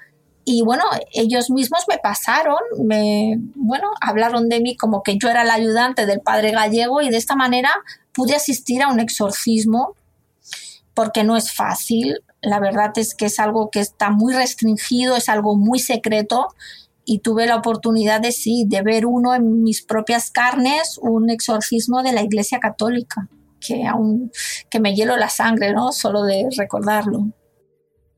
[0.43, 0.83] Y bueno,
[1.13, 6.05] ellos mismos me pasaron, me, bueno, hablaron de mí como que yo era la ayudante
[6.05, 7.71] del padre gallego y de esta manera
[8.11, 9.95] pude asistir a un exorcismo
[10.93, 12.21] porque no es fácil.
[12.41, 16.49] La verdad es que es algo que está muy restringido, es algo muy secreto
[17.11, 22.03] y tuve la oportunidad de sí, de ver uno en mis propias carnes, un exorcismo
[22.03, 23.27] de la Iglesia Católica,
[23.59, 24.31] que aún
[24.69, 25.91] que me hielo la sangre, ¿no?
[25.91, 27.27] Solo de recordarlo.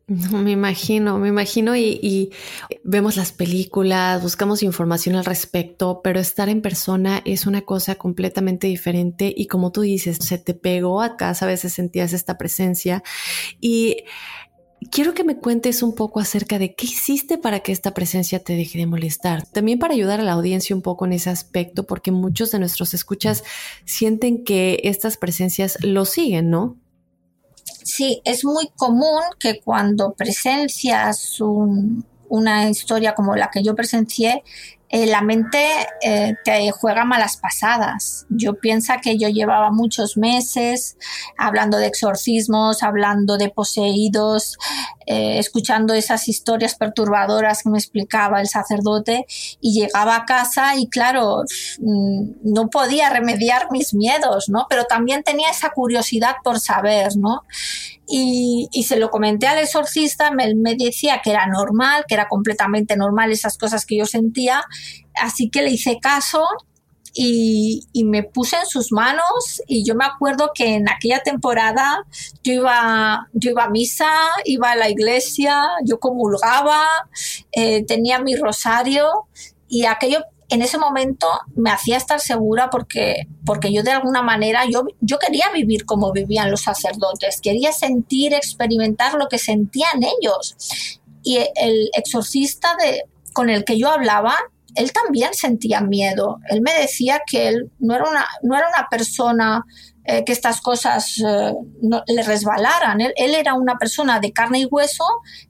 [0.05, 2.29] No, me imagino, me imagino y,
[2.83, 8.67] vemos las películas, buscamos información al respecto, pero estar en persona es una cosa completamente
[8.67, 13.01] diferente y como tú dices, se te pegó a casa, a veces sentías esta presencia
[13.59, 14.03] y
[14.85, 18.55] quiero que me cuentes un poco acerca de qué hiciste para que esta presencia te
[18.55, 19.45] deje de molestar.
[19.47, 22.93] También para ayudar a la audiencia un poco en ese aspecto, porque muchos de nuestros
[22.93, 23.43] escuchas
[23.85, 26.77] sienten que estas presencias lo siguen, ¿no?
[27.83, 31.39] Sí, es muy común que cuando presencias
[32.29, 34.43] una historia como la que yo presencié,
[34.93, 38.27] eh, la mente eh, te juega malas pasadas.
[38.29, 40.97] Yo pienso que yo llevaba muchos meses
[41.35, 44.55] hablando de exorcismos, hablando de poseídos,
[45.07, 49.25] eh, escuchando esas historias perturbadoras que me explicaba el sacerdote
[49.59, 51.41] y llegaba a casa y claro,
[51.79, 54.67] mm, no podía remediar mis miedos, ¿no?
[54.69, 57.41] Pero también tenía esa curiosidad por saber, ¿no?
[58.07, 62.97] Y, se lo comenté al exorcista, me, me, decía que era normal, que era completamente
[62.97, 64.63] normal esas cosas que yo sentía,
[65.15, 66.45] así que le hice caso
[67.13, 72.05] y, me puse en sus manos y yo me acuerdo que en aquella temporada
[72.43, 74.11] yo iba, yo iba a misa,
[74.45, 76.85] iba a la iglesia, yo comulgaba,
[77.51, 79.27] eh, tenía mi rosario
[79.67, 84.65] y aquello en ese momento me hacía estar segura porque, porque yo de alguna manera,
[84.69, 90.55] yo, yo quería vivir como vivían los sacerdotes, quería sentir, experimentar lo que sentían ellos.
[91.23, 94.35] Y el exorcista de, con el que yo hablaba,
[94.75, 96.39] él también sentía miedo.
[96.49, 99.63] Él me decía que él no era una, no era una persona
[100.05, 101.53] eh, que estas cosas eh,
[102.07, 102.99] le resbalaran.
[102.99, 105.05] Él, era una persona de carne y hueso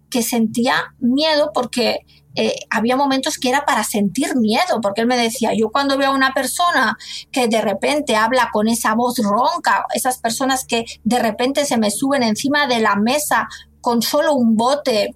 [0.10, 2.02] que sentía miedo porque
[2.36, 6.10] eh, había momentos que era para sentir miedo, porque él me decía, yo cuando veo
[6.10, 6.98] a una persona
[7.32, 11.92] que de repente habla con esa voz ronca, esas personas que de repente se me
[11.92, 13.48] suben encima de la mesa
[13.82, 15.16] con solo un bote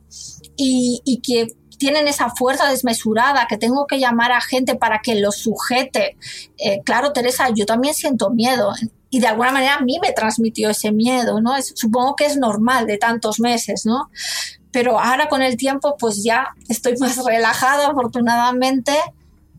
[0.55, 1.47] y, y que
[1.77, 6.17] tienen esa fuerza desmesurada, que tengo que llamar a gente para que los sujete.
[6.57, 8.73] Eh, claro, Teresa, yo también siento miedo
[9.09, 11.53] y de alguna manera a mí me transmitió ese miedo, ¿no?
[11.61, 14.09] supongo que es normal de tantos meses, ¿no?
[14.77, 18.93] Pero ahora con el tiempo pues ya estoy más relajada afortunadamente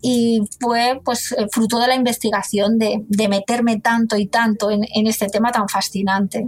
[0.00, 5.26] y fue pues eh, fruto de la investigación de, meterme tanto y tanto en, este
[5.26, 6.46] tema tan fascinante.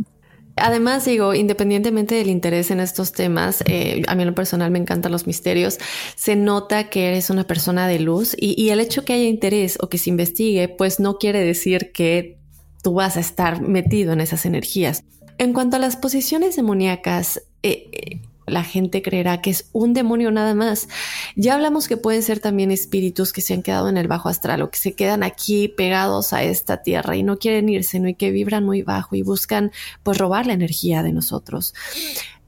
[0.54, 4.78] Además, digo, independientemente del interés en estos temas, eh, a mí en lo personal me
[4.78, 5.78] encantan los misterios,
[6.14, 9.88] se nota que eres una persona de luz y, el hecho que haya interés o
[9.88, 12.38] que se investigue, pues no quiere decir que
[12.84, 15.02] tú vas a estar metido en esas energías.
[15.38, 20.54] En cuanto a las posiciones demoníacas, eh, la gente creerá que es un demonio nada
[20.54, 20.88] más.
[21.36, 24.62] Ya hablamos que pueden ser también espíritus que se han quedado en el bajo astral
[24.62, 28.08] o que se quedan aquí pegados a esta tierra y no quieren irse, ¿no?
[28.08, 29.72] Y que vibran muy bajo y buscan
[30.02, 31.74] pues robar la energía de nosotros.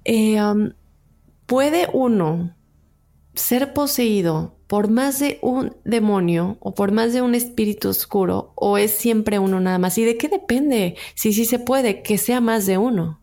[0.04, 0.70] Eh, um,
[1.46, 2.54] ¿Puede uno
[3.34, 8.78] ser poseído por más de un demonio o por más de un espíritu oscuro o
[8.78, 9.98] es siempre uno nada más?
[9.98, 10.96] ¿Y de qué depende?
[11.14, 13.20] Si sí se puede que sea más de uno.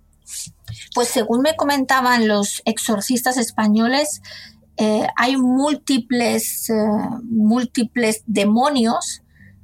[0.93, 4.21] Pues según me comentaban los exorcistas españoles,
[4.77, 6.73] eh, hay múltiples, eh,
[7.23, 9.21] múltiples demonios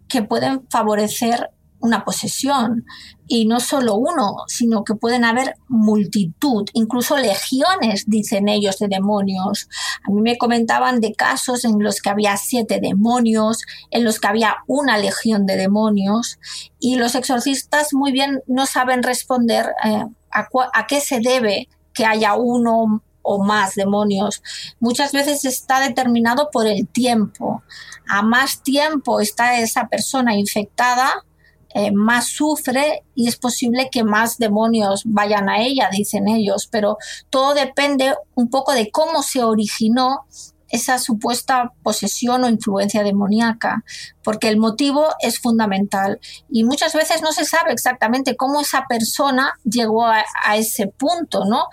[0.07, 2.85] que pueden favorecer una posesión.
[3.27, 9.67] Y no solo uno, sino que pueden haber multitud, incluso legiones, dicen ellos, de demonios.
[10.07, 14.27] A mí me comentaban de casos en los que había siete demonios, en los que
[14.27, 16.39] había una legión de demonios,
[16.79, 20.05] y los exorcistas muy bien no saben responder eh,
[20.35, 24.43] a, qué se debe que haya uno o más demonios.
[24.79, 27.63] Muchas veces está determinado por el tiempo.
[28.07, 31.25] A más tiempo está esa persona infectada,
[31.73, 36.97] eh, más sufre y es posible que más demonios vayan a ella, dicen ellos, pero
[37.29, 40.25] todo depende un poco de cómo se originó
[40.69, 43.83] esa supuesta posesión o influencia demoníaca,
[44.23, 49.53] porque el motivo es fundamental y muchas veces no se sabe exactamente cómo esa persona
[49.63, 50.23] llegó a,
[50.55, 51.65] ese punto, ¿no?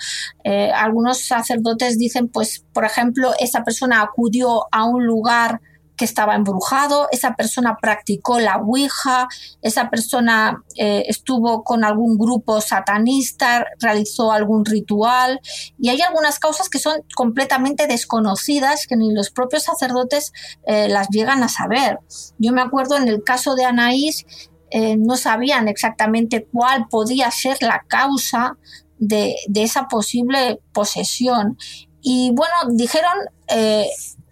[0.44, 5.60] Eh, algunos sacerdotes dicen, pues, por ejemplo, esa persona acudió a un lugar
[6.04, 9.28] estaba embrujado, esa persona practicó la Ouija,
[9.60, 15.40] esa persona eh, estuvo con algún grupo satanista, realizó algún ritual
[15.78, 20.32] y hay algunas causas que son completamente desconocidas que ni los propios sacerdotes
[20.66, 21.98] eh, las llegan a saber.
[22.38, 24.26] Yo me acuerdo en el caso de Anaís,
[24.70, 28.56] eh, no sabían exactamente cuál podía ser la causa
[28.98, 31.58] de, de esa posible posesión.
[32.00, 33.12] Y bueno, dijeron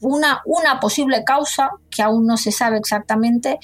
[0.00, 3.58] una, una posible causa, que aún no se sabe exactamente,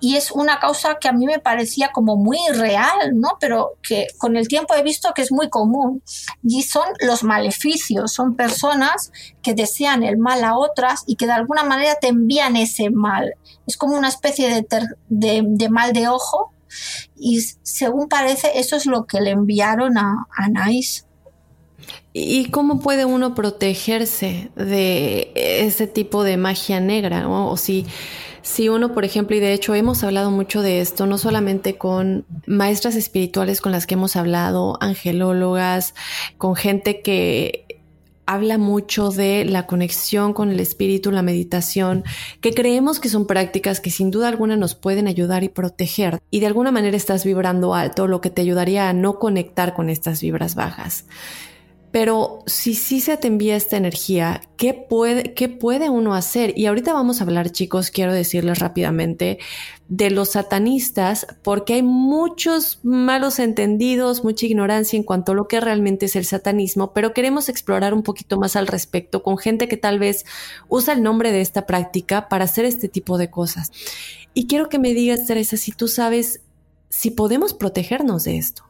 [0.00, 3.36] y es una causa que a mí me parecía como muy real, ¿no?
[3.38, 6.02] Pero que con el tiempo he visto que es muy común.
[6.42, 9.12] Y son los maleficios, son personas
[9.42, 13.34] que desean el mal a otras y que de alguna manera te envían ese mal.
[13.66, 16.54] Es como una especie de, de, mal de ojo
[17.14, 21.04] y según parece eso es lo que le enviaron a, a Nice.
[22.12, 27.28] ¿Y cómo puede uno protegerse de ese tipo de magia negra?
[27.28, 27.86] O si,
[28.42, 32.24] si uno, por ejemplo, y de hecho hemos hablado mucho de esto, no solamente con
[32.46, 35.94] maestras espirituales con las que hemos hablado, angelólogas,
[36.36, 37.66] con gente que
[38.26, 42.04] habla mucho de la conexión con el espíritu, la meditación,
[42.40, 46.20] que creemos que son prácticas que sin duda alguna nos pueden ayudar y proteger.
[46.30, 49.90] Y de alguna manera estás vibrando alto, lo que te ayudaría a no conectar con
[49.90, 51.06] estas vibras bajas.
[51.90, 56.56] Pero si sí se te envía esta energía, ¿qué puede, ¿qué puede uno hacer?
[56.56, 59.38] Y ahorita vamos a hablar, chicos, quiero decirles rápidamente,
[59.88, 65.60] de los satanistas, porque hay muchos malos entendidos, mucha ignorancia en cuanto a lo que
[65.60, 69.76] realmente es el satanismo, pero queremos explorar un poquito más al respecto con gente que
[69.76, 70.24] tal vez
[70.68, 73.72] usa el nombre de esta práctica para hacer este tipo de cosas.
[74.32, 76.40] Y quiero que me digas, Teresa, si tú sabes
[76.88, 78.64] si podemos protegernos de esto.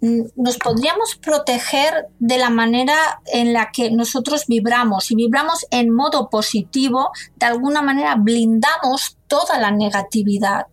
[0.00, 5.06] Mm, nos podríamos proteger de la manera en la que nosotros vibramos.
[5.06, 10.66] Si vibramos en modo positivo, de alguna manera blindamos toda la negatividad.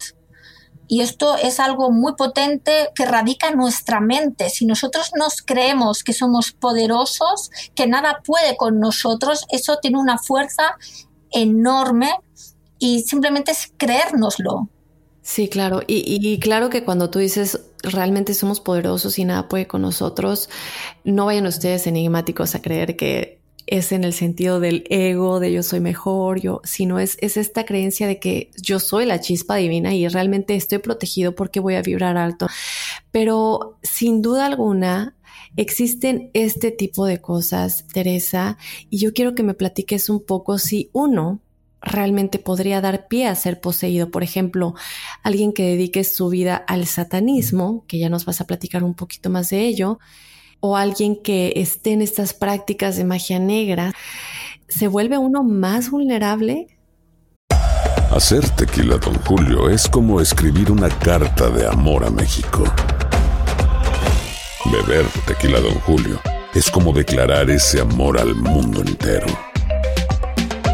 [0.87, 4.49] Y esto es algo muy potente que radica en nuestra mente.
[4.49, 10.17] Si nosotros nos creemos que somos poderosos, que nada puede con nosotros, eso tiene una
[10.17, 10.75] fuerza
[11.31, 12.11] enorme
[12.77, 14.69] y simplemente es creérnoslo.
[15.23, 15.81] Sí, claro.
[15.87, 20.49] Y, claro que cuando tú dices realmente somos poderosos y nada puede con nosotros,
[21.05, 25.63] no vayan ustedes enigmáticos a creer que es en el sentido del ego, de yo
[25.63, 29.93] soy mejor, yo, sino es, es esta creencia de que yo soy la chispa divina
[29.95, 32.47] y realmente estoy protegido porque voy a vibrar alto.
[33.11, 35.15] Pero sin duda alguna,
[35.55, 38.57] existen este tipo de cosas, Teresa,
[38.89, 41.39] y yo quiero que me platiques un poco si uno
[41.83, 44.09] realmente podría dar pie a ser poseído.
[44.09, 44.73] Por ejemplo,
[45.21, 49.29] alguien que dedique su vida al satanismo, que ya nos vas a platicar un poquito
[49.29, 49.99] más de ello,
[50.59, 53.93] o alguien que esté en estas prácticas de magia negra,
[54.69, 56.67] ¿se vuelve uno más vulnerable?
[58.11, 62.63] Hacer tequila, don Julio, es como escribir una carta de amor a México.
[64.71, 66.21] Beber tequila, don Julio,
[66.53, 69.52] es como declarar ese amor al mundo entero.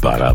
[0.00, 0.34] Para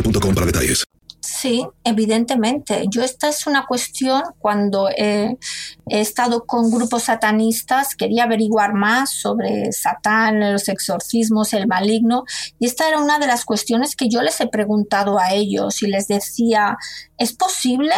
[0.01, 0.85] para detalles.
[1.21, 2.85] Sí, evidentemente.
[2.89, 5.37] Yo esta es una cuestión cuando he,
[5.85, 12.23] estado con grupos satanistas, quería averiguar más sobre Satán, los exorcismos, el maligno,
[12.59, 15.87] y esta era una de las cuestiones que yo les he preguntado a ellos y
[15.87, 16.77] les decía,
[17.17, 17.95] ¿es posible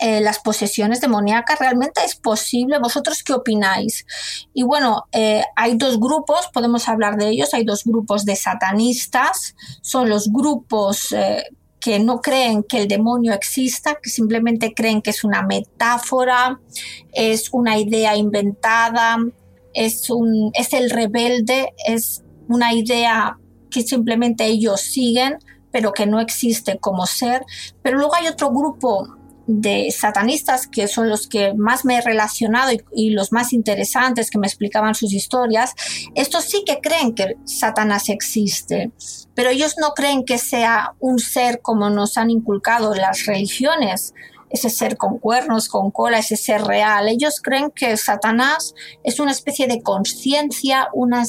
[0.00, 2.78] eh, las posesiones demoníacas, ¿realmente es posible?
[2.78, 4.06] ¿Vosotros qué opináis?
[4.54, 9.54] Y bueno, eh, hay dos grupos, podemos hablar de ellos, hay dos grupos de satanistas,
[9.82, 11.44] son los grupos eh,
[11.78, 16.58] que no creen que el demonio exista, que simplemente creen que es una metáfora,
[17.12, 19.18] es una idea inventada,
[19.74, 23.36] es, un, es el rebelde, es una idea
[23.70, 25.38] que simplemente ellos siguen,
[25.70, 27.44] pero que no existe como ser.
[27.82, 32.70] Pero luego hay otro grupo de satanistas, que son los que más me he relacionado
[32.92, 35.74] y, los más interesantes que me explicaban sus historias,
[36.14, 38.90] estos sí que creen que Satanás existe,
[39.34, 44.14] pero ellos no creen que sea un ser como nos han inculcado las religiones,
[44.52, 47.08] ese ser con cuernos, con cola, ese ser real.
[47.08, 51.24] Ellos creen que Satanás es una especie de conciencia, una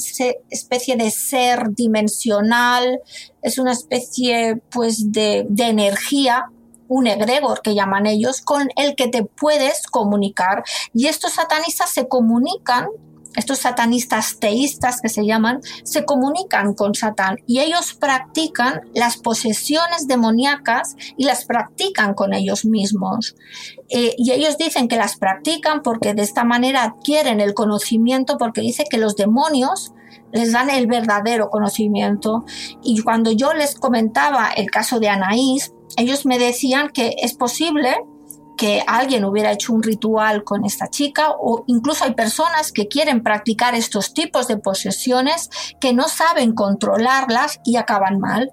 [0.50, 3.00] especie de ser dimensional,
[3.42, 6.50] es una especie pues de, de energía
[6.94, 10.62] un egregor que llaman ellos, con el que te puedes comunicar.
[10.92, 12.86] Y estos satanistas se comunican
[13.36, 20.06] estos satanistas teístas que se llaman, se comunican con Satán y ellos practican las posesiones
[20.06, 23.34] demoníacas y las practican con ellos mismos.
[23.88, 28.60] Eh, y ellos dicen que las practican porque de esta manera adquieren el conocimiento, porque
[28.60, 29.92] dice que los demonios
[30.32, 32.44] les dan el verdadero conocimiento.
[32.82, 37.96] Y cuando yo les comentaba el caso de Anaís, ellos me decían que es posible
[38.56, 43.22] que alguien hubiera hecho un ritual con esta chica o incluso hay personas que quieren
[43.22, 48.52] practicar estos tipos de posesiones que no saben controlarlas y acaban mal.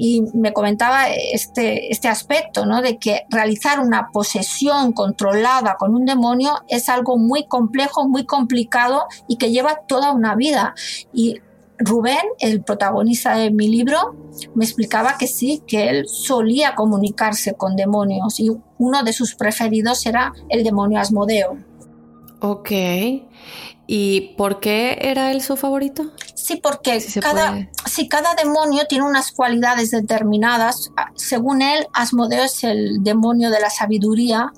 [0.00, 2.82] Y me comentaba este, este aspecto, ¿no?
[2.82, 9.06] De que realizar una posesión controlada con un demonio es algo muy complejo, muy complicado
[9.26, 10.74] y que lleva toda una vida.
[11.12, 11.40] Y
[11.78, 14.16] Rubén, el protagonista de mi libro,
[14.54, 20.04] me explicaba que sí, que él solía comunicarse con demonios y uno de sus preferidos
[20.06, 21.56] era el demonio Asmodeo.
[22.40, 22.70] Ok.
[23.90, 26.12] ¿Y por qué era él su favorito?
[26.34, 32.64] Sí, porque cada, si cada demonio tiene unas cualidades determinadas, ah, según él, Asmodeo es
[32.64, 34.52] el demonio de la sabiduría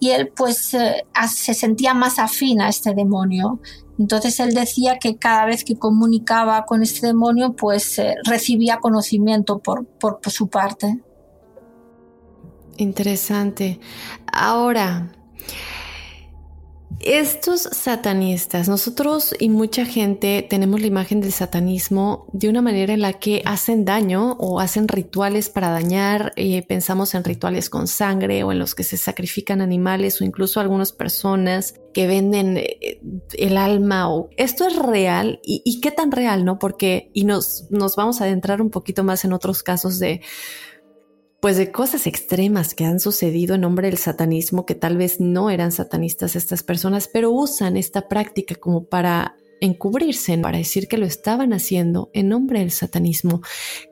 [0.00, 3.60] y él pues eh, se sentía más afín a este demonio.
[3.98, 9.58] Entonces él decía que cada vez que comunicaba con este demonio, pues eh, recibía conocimiento
[9.58, 11.00] por, por, por su parte.
[12.76, 13.80] Interesante.
[14.30, 15.12] Ahora,
[17.06, 23.00] estos satanistas, nosotros y mucha gente tenemos la imagen del satanismo de una manera en
[23.00, 26.32] la que hacen daño o hacen rituales para dañar.
[26.36, 30.58] Eh, pensamos en rituales con sangre o en los que se sacrifican animales o incluso
[30.58, 33.00] algunas personas que venden eh,
[33.38, 34.12] el alma.
[34.12, 35.40] O, ¿Esto es real?
[35.44, 36.58] ¿Y, ¿Y, qué tan real, no?
[36.58, 40.20] Porque, y nos, nos vamos a adentrar un poquito más en otros casos de
[41.46, 45.48] pues de cosas extremas que han sucedido en nombre del satanismo, que tal vez no
[45.48, 51.06] eran satanistas estas personas, pero usan esta práctica como para encubrirse, para decir que lo
[51.06, 53.42] estaban haciendo en nombre del satanismo.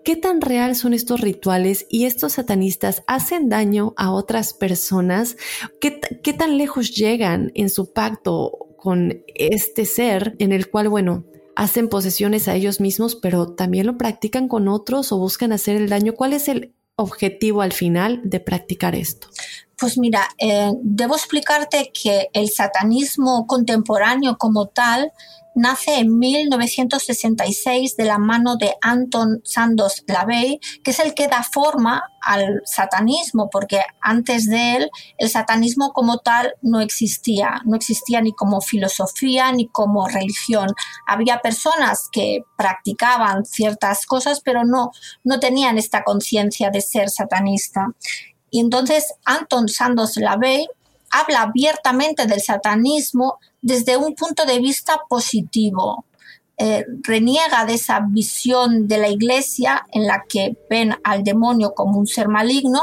[0.05, 5.37] ¿Qué tan real son estos rituales y estos satanistas hacen daño a otras personas?
[5.81, 11.25] ¿Qué, qué tan lejos llegan en su pacto con este ser en el cual, bueno,
[11.55, 15.89] hacen posesiones a ellos mismos, pero también lo practican con otros o buscan hacer el
[15.89, 16.15] daño?
[16.15, 19.29] ¿Cuál es el objetivo al final de practicar esto?
[19.77, 25.13] Pues mira, eh, debo explicarte que el satanismo contemporáneo como tal
[25.55, 31.43] nace en 1966 de la mano de Anton Sandos Lavey, que es el que da
[31.43, 38.21] forma al satanismo, porque antes de él el satanismo como tal no existía, no existía
[38.21, 40.69] ni como filosofía ni como religión.
[41.07, 44.91] Había personas que practicaban ciertas cosas, pero no,
[45.23, 47.89] no tenían esta conciencia de ser satanista.
[48.51, 50.69] Y entonces Anton Sandos Lavey
[51.15, 56.05] habla abiertamente del satanismo desde un punto de vista positivo.
[56.57, 61.99] Eh, reniega de esa visión de la iglesia en la que ven al demonio como
[61.99, 62.81] un ser maligno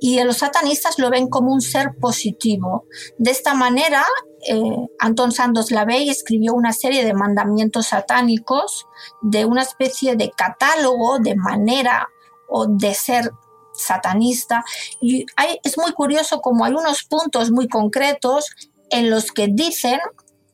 [0.00, 2.84] y los satanistas lo ven como un ser positivo.
[3.16, 4.04] De esta manera,
[4.46, 5.30] eh, Anton
[5.70, 8.86] Lavey escribió una serie de mandamientos satánicos
[9.22, 12.08] de una especie de catálogo de manera
[12.48, 13.30] o de ser
[13.76, 14.64] satanista.
[15.00, 15.26] Y
[15.62, 18.46] es muy curioso como hay unos puntos muy concretos
[18.90, 20.00] en los que dicen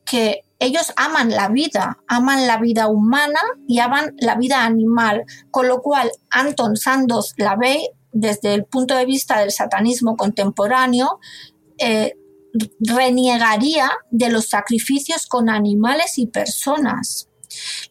[0.05, 5.67] que ellos aman la vida, aman la vida humana y aman la vida animal, con
[5.67, 11.19] lo cual Anton Sandos ve desde el punto de vista del satanismo contemporáneo,
[11.79, 12.13] eh,
[12.79, 17.27] reniegaría de los sacrificios con animales y personas.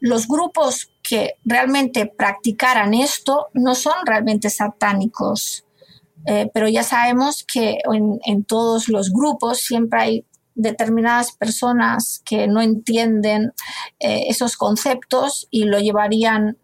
[0.00, 5.66] Los grupos que realmente practicaran esto no son realmente satánicos,
[6.24, 12.62] eh, pero ya sabemos que en, todos los grupos siempre hay determinadas personas que no
[12.62, 13.52] entienden
[14.00, 16.56] eh, esos conceptos y lo llevarían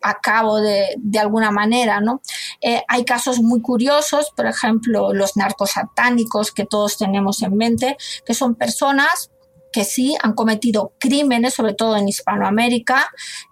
[0.00, 2.22] a cabo de, alguna manera, ¿no?
[2.62, 8.32] Eh, hay casos muy curiosos, por ejemplo, los narcosatánicos que todos tenemos en mente, que
[8.32, 9.30] son personas
[9.72, 13.10] que sí han cometido crímenes, sobre todo en Hispanoamérica,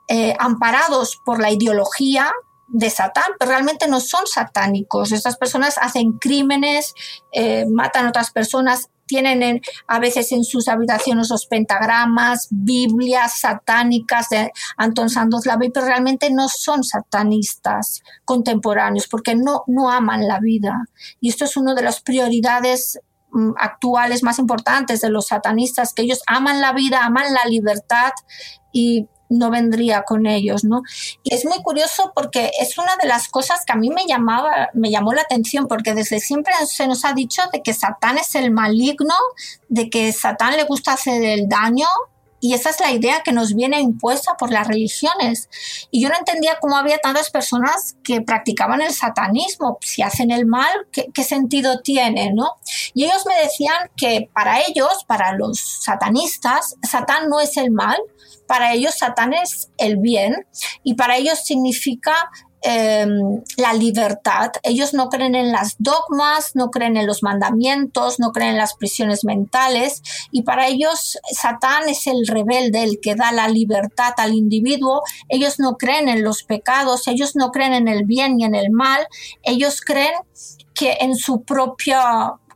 [0.09, 2.33] eh, amparados por la ideología
[2.69, 5.13] de Satán, pero realmente no son satánicos.
[5.13, 6.95] Estas personas hacen crímenes,
[7.33, 14.29] eh, matan a otras personas, tienen a veces en sus habitaciones los pentagramas, Biblias satánicas
[14.29, 20.39] de Anton Santos Lavey, pero realmente no son satanistas contemporáneos porque no, no aman la
[20.39, 20.85] vida.
[21.21, 23.01] Y esto es una de las prioridades
[23.57, 28.13] actuales más importantes de los satanistas, que ellos aman la vida, aman la libertad
[28.73, 30.83] y no vendría con ellos, ¿no?
[31.23, 34.71] Y es muy curioso porque es una de las cosas que a mí me llamaba,
[34.75, 38.35] me llamó la atención, porque desde siempre se nos ha dicho de que Satán es
[38.35, 39.15] el maligno,
[39.69, 41.87] de que Satán le gusta hacer el daño,
[42.41, 45.49] y esa es la idea que nos viene impuesta por las religiones.
[45.91, 49.79] Y yo no entendía cómo había tantas personas que practicaban el satanismo.
[49.83, 52.33] Si hacen el mal, ¿qué, sentido tiene?
[52.33, 52.57] ¿no?
[52.95, 57.99] Y ellos me decían que para ellos, para los satanistas, Satán no es el mal,
[58.47, 60.47] para ellos Satán es el bien
[60.83, 62.31] y para ellos significa
[62.63, 64.51] Em, la libertad.
[64.63, 68.75] Ellos no creen en las dogmas, no creen en los mandamientos, no creen en las
[68.75, 74.35] prisiones mentales y para ellos Satán es el rebelde, el que da la libertad al
[74.35, 75.01] individuo.
[75.31, 78.71] Ellos no creen en los pecados, ellos no creen en el bien ni en el
[78.71, 79.07] mal,
[79.43, 80.13] ellos creen
[80.75, 81.97] que en su propio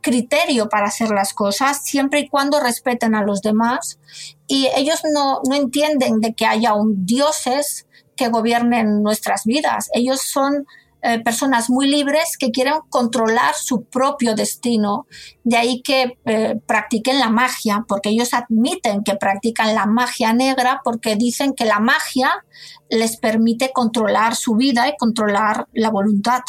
[0.01, 3.97] criterio para hacer las cosas, siempre y cuando respeten a los demás.
[4.45, 7.84] Y ellos no, no entienden de que haya un dioses
[8.15, 9.89] que gobiernen nuestras vidas.
[9.93, 10.65] Ellos son
[11.07, 15.05] eh, personas muy libres que quieren controlar su propio destino.
[15.43, 20.81] De ahí que eh, practiquen la magia, porque ellos admiten que practican la magia negra
[20.83, 22.43] porque dicen que la magia
[22.89, 26.41] les permite controlar su vida y controlar la voluntad.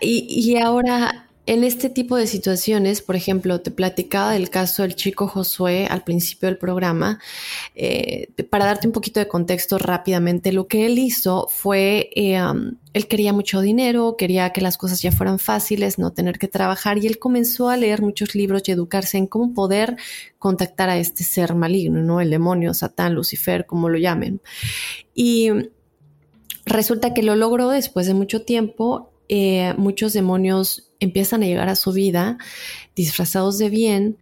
[0.00, 4.94] Y, y ahora, en este tipo de situaciones, por ejemplo, te platicaba del caso del
[4.94, 7.18] chico Josué al principio del programa.
[7.74, 12.76] Eh, para darte un poquito de contexto rápidamente, lo que él hizo fue, eh, um,
[12.92, 16.98] él quería mucho dinero, quería que las cosas ya fueran fáciles, no tener que trabajar,
[16.98, 19.96] y él comenzó a leer muchos libros y educarse en cómo poder
[20.38, 22.20] contactar a este ser maligno, ¿no?
[22.20, 24.40] El demonio, Satán, Lucifer, como lo llamen.
[25.16, 25.50] Y
[26.64, 29.10] resulta que lo logró después de mucho tiempo.
[29.28, 32.38] Eh, muchos demonios empiezan a llegar a su vida
[32.94, 34.18] disfrazados de bien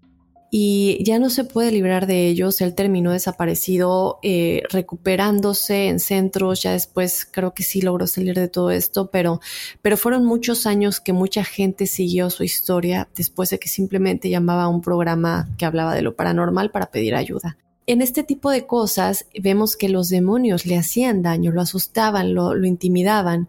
[0.50, 2.60] y ya no se puede librar de ellos.
[2.60, 6.62] Él terminó desaparecido, eh, recuperándose en centros.
[6.62, 9.40] Ya después creo que sí logró salir de todo esto, pero,
[9.82, 14.64] pero fueron muchos años que mucha gente siguió su historia después de que simplemente llamaba
[14.64, 17.58] a un programa que hablaba de lo paranormal para pedir ayuda
[17.88, 22.54] en este tipo de cosas vemos que los demonios le hacían daño, lo asustaban, lo,
[22.66, 23.48] intimidaban.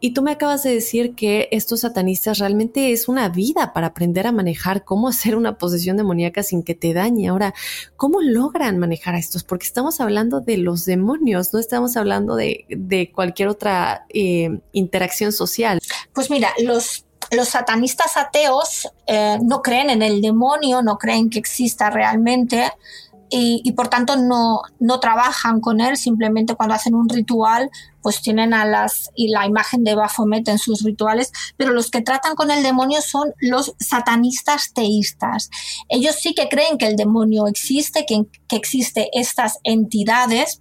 [0.00, 4.26] Y tú me acabas de decir que estos satanistas realmente es una vida para aprender
[4.26, 7.28] a manejar cómo hacer una posesión demoníaca sin que te dañe.
[7.28, 7.52] Ahora,
[7.96, 9.44] ¿cómo logran manejar a estos?
[9.44, 12.64] Porque estamos hablando de los demonios, no estamos hablando de,
[13.14, 15.78] cualquier otra eh, interacción social.
[16.14, 21.38] Pues mira, los los satanistas ateos eh, no creen en el demonio, no creen que
[21.38, 22.70] exista realmente
[23.36, 27.70] y, por tanto no, no, trabajan con él, simplemente cuando hacen un ritual
[28.00, 32.02] pues tienen a las y la imagen de Baphomet en sus rituales, pero los que
[32.02, 35.48] tratan con el demonio son los satanistas teístas.
[35.88, 38.60] Ellos sí que creen que el demonio existe, que, que
[39.14, 40.60] estas entidades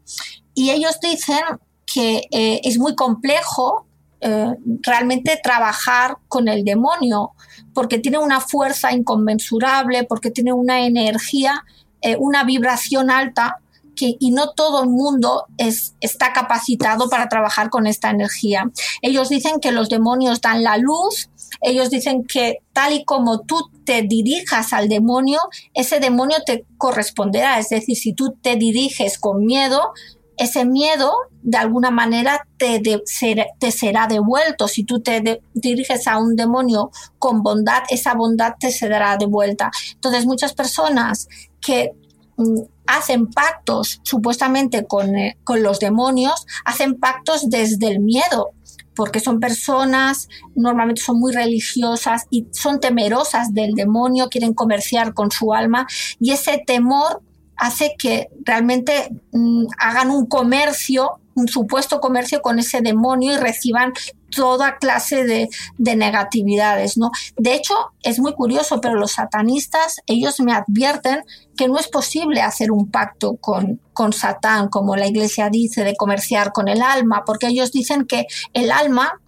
[0.53, 1.41] y ellos dicen
[1.85, 3.87] que eh, es muy complejo
[4.25, 7.31] eh, realmente trabajar con el demonio,
[7.73, 11.65] porque tiene una fuerza inconmensurable, porque tiene una energía,
[12.03, 13.57] eh, una vibración alta,
[13.95, 18.71] que, y no todo el mundo es, está capacitado para trabajar con esta energía.
[19.01, 21.29] Ellos dicen que los demonios dan la luz,
[21.61, 25.39] ellos dicen que tal y como tú te dirijas al demonio,
[25.73, 27.59] ese demonio te corresponderá.
[27.59, 29.93] Es decir, si tú te diriges con miedo,
[30.37, 34.67] ese miedo de alguna manera te, te será devuelto.
[34.67, 39.71] Si tú te diriges a un demonio con bondad, esa bondad te será devuelta.
[39.93, 41.27] Entonces muchas personas
[41.61, 41.91] que
[42.37, 48.51] mm, hacen pactos supuestamente con, eh, con los demonios, hacen pactos desde el miedo,
[48.95, 55.31] porque son personas, normalmente son muy religiosas y son temerosas del demonio, quieren comerciar con
[55.31, 55.87] su alma
[56.19, 57.21] y ese temor
[57.57, 63.93] hace que realmente mm, hagan un comercio, un supuesto comercio con ese demonio y reciban
[64.35, 67.11] toda clase de, negatividades, ¿no?
[67.37, 71.23] De hecho, es muy curioso, pero los satanistas, ellos me advierten
[71.55, 75.95] que no es posible hacer un pacto con, con Satán, como la iglesia dice, de
[75.95, 79.21] comerciar con el alma, porque ellos dicen que el alma,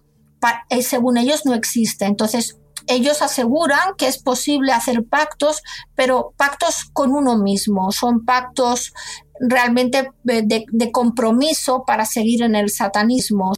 [0.70, 2.04] eh, según ellos, no existe.
[2.04, 5.62] Entonces, ellos aseguran que es posible hacer pactos,
[5.94, 8.92] pero pactos con uno mismo, son pactos
[9.40, 13.54] realmente de, compromiso para seguir en el satanismo.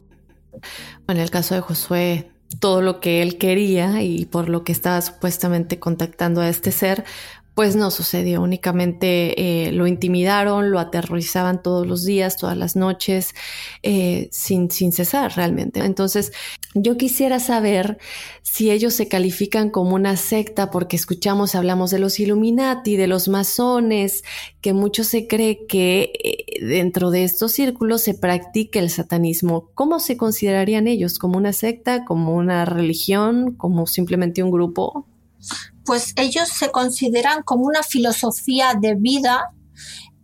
[1.07, 5.01] En el caso de Josué, todo lo que él quería y por lo que estaba
[5.01, 7.05] supuestamente contactando a este ser,
[7.55, 13.33] pues no sucedió, únicamente eh, lo intimidaron, lo aterrorizaban todos los días, todas las noches,
[13.83, 15.81] eh, sin, sin cesar realmente.
[15.81, 16.31] Entonces,
[16.73, 17.97] yo quisiera saber
[18.43, 23.27] si ellos se califican como una secta, porque escuchamos, hablamos de los Illuminati, de los
[23.27, 24.23] masones,
[24.61, 29.69] que mucho se cree que eh, dentro de estos círculos se practica el satanismo.
[29.73, 31.19] ¿Cómo se considerarían ellos?
[31.19, 32.05] ¿Como una secta?
[32.05, 33.53] ¿Como una religión?
[33.55, 35.07] ¿Como simplemente un grupo?
[35.89, 39.49] Pues ellos se consideran como una filosofía de vida.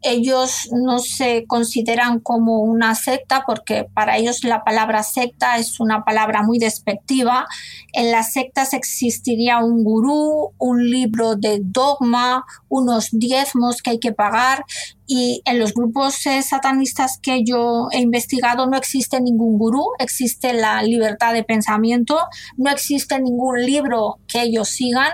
[0.04, 6.06] Ellos no se consideran como una secta porque para ellos la palabra secta es una
[6.06, 7.48] palabra muy despectiva.
[7.94, 14.12] En las sectas existiría un gurú, un libro de dogma, unos diezmos que hay que
[14.12, 14.66] pagar
[15.08, 20.54] y en los grupos eh, satanistas que yo he investigado no existe ningún gurú, existe
[20.54, 22.20] la libertad de pensamiento,
[22.56, 25.12] no existe ningún libro que ellos sigan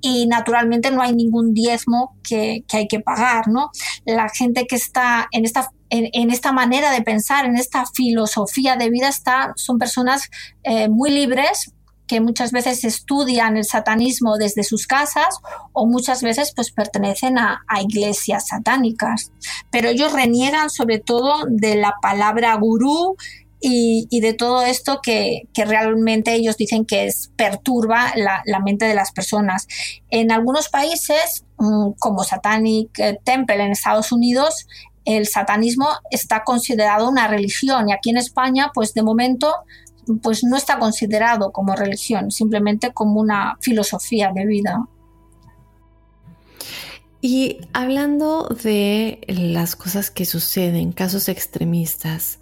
[0.00, 3.70] y naturalmente no hay ningún diezmo que, hay que pagar, ¿no?
[4.04, 8.90] La gente que está en esta, en, esta manera de pensar, en esta filosofía de
[8.90, 10.28] vida, está, son personas
[10.62, 11.72] eh, muy libres
[12.06, 15.40] que muchas veces estudian el satanismo desde sus casas
[15.72, 19.32] o muchas veces pues pertenecen a, a, iglesias satánicas.
[19.70, 23.16] Pero ellos reniegan sobre todo de la palabra gurú
[23.60, 29.66] y, de todo esto que, realmente ellos dicen que perturba la, mente de las personas.
[30.10, 34.66] En algunos países, mm, como Satanic eh, Temple en Estados Unidos,
[35.04, 39.54] el satanismo está considerado una religión y aquí en España, pues de momento,
[40.22, 44.86] pues no está considerado como religión, simplemente como una filosofía de vida.
[47.22, 52.38] Y hablando de las cosas que suceden, casos extremistas,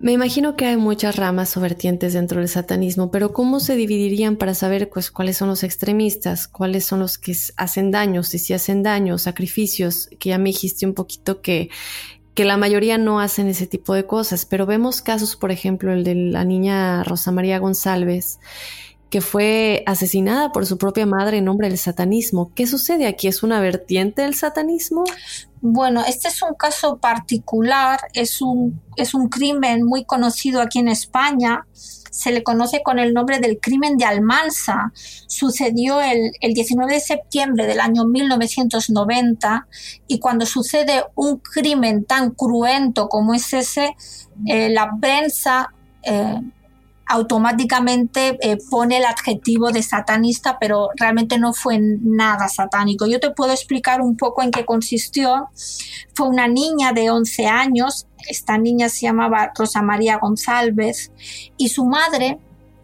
[0.00, 4.36] me imagino que hay muchas ramas o vertientes dentro del satanismo, pero ¿cómo se dividirían
[4.36, 8.54] para saber pues, cuáles son los extremistas, cuáles son los que hacen daños y si
[8.54, 11.68] hacen daño, sacrificios, que ya me dijiste un poquito que,
[12.32, 16.02] que la mayoría no hacen ese tipo de cosas, pero vemos casos, por ejemplo, el
[16.02, 18.38] de la niña Rosa María González,
[19.10, 22.52] que fue asesinada por su propia madre en nombre del satanismo.
[22.54, 23.28] ¿Qué sucede aquí?
[23.28, 25.04] ¿Es una vertiente del satanismo?
[25.62, 30.88] Bueno, este es un caso particular, es un, es un crimen muy conocido aquí en
[30.88, 31.66] España.
[31.72, 34.92] Se le conoce con el nombre del crimen de Almansa.
[34.94, 39.68] Sucedió el, 19 de septiembre del año 1990
[40.06, 43.94] y cuando sucede un crimen tan cruento como es ese,
[44.46, 46.40] eh, la prensa eh,
[47.10, 53.04] automáticamente eh, pone el adjetivo de satanista, pero realmente no fue nada satánico.
[53.06, 55.48] Yo te puedo explicar un poco en qué consistió.
[56.14, 61.10] Fue una niña de 11 años, esta niña se llamaba Rosa María González,
[61.56, 62.38] y su madre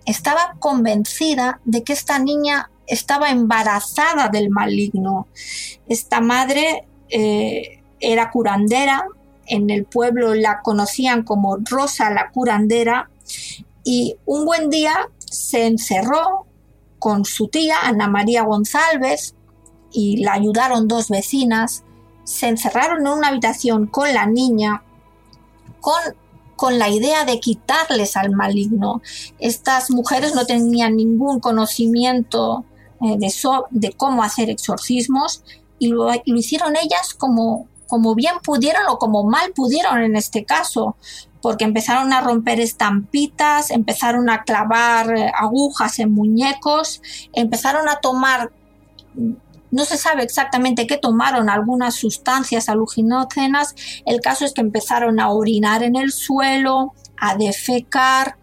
[0.06, 5.28] estaba convencida de que esta niña estaba embarazada del maligno.
[5.86, 9.06] Esta madre eh, era curandera,
[9.46, 13.08] en el pueblo la conocían como Rosa la curandera,
[13.86, 16.44] y un buen día se encerró
[16.98, 19.36] con su tía, Ana María González,
[19.92, 21.84] y la ayudaron dos vecinas,
[22.24, 24.82] se encerraron en una habitación con la niña,
[25.80, 25.94] con,
[26.56, 29.02] con la idea de quitarles al maligno.
[29.38, 32.64] Estas mujeres no tenían ningún conocimiento
[33.02, 33.32] eh, de,
[33.70, 35.44] de, cómo hacer exorcismos
[35.78, 40.96] y lo, hicieron ellas como, como bien pudieron o como mal pudieron en este caso,
[41.46, 47.00] porque empezaron a romper estampitas, empezaron a clavar eh, agujas en muñecos,
[47.32, 48.50] empezaron a tomar
[49.70, 53.76] no se sabe exactamente qué tomaron algunas sustancias alucinógenas.
[54.06, 58.38] El caso es que empezaron a orinar en el suelo, a defecar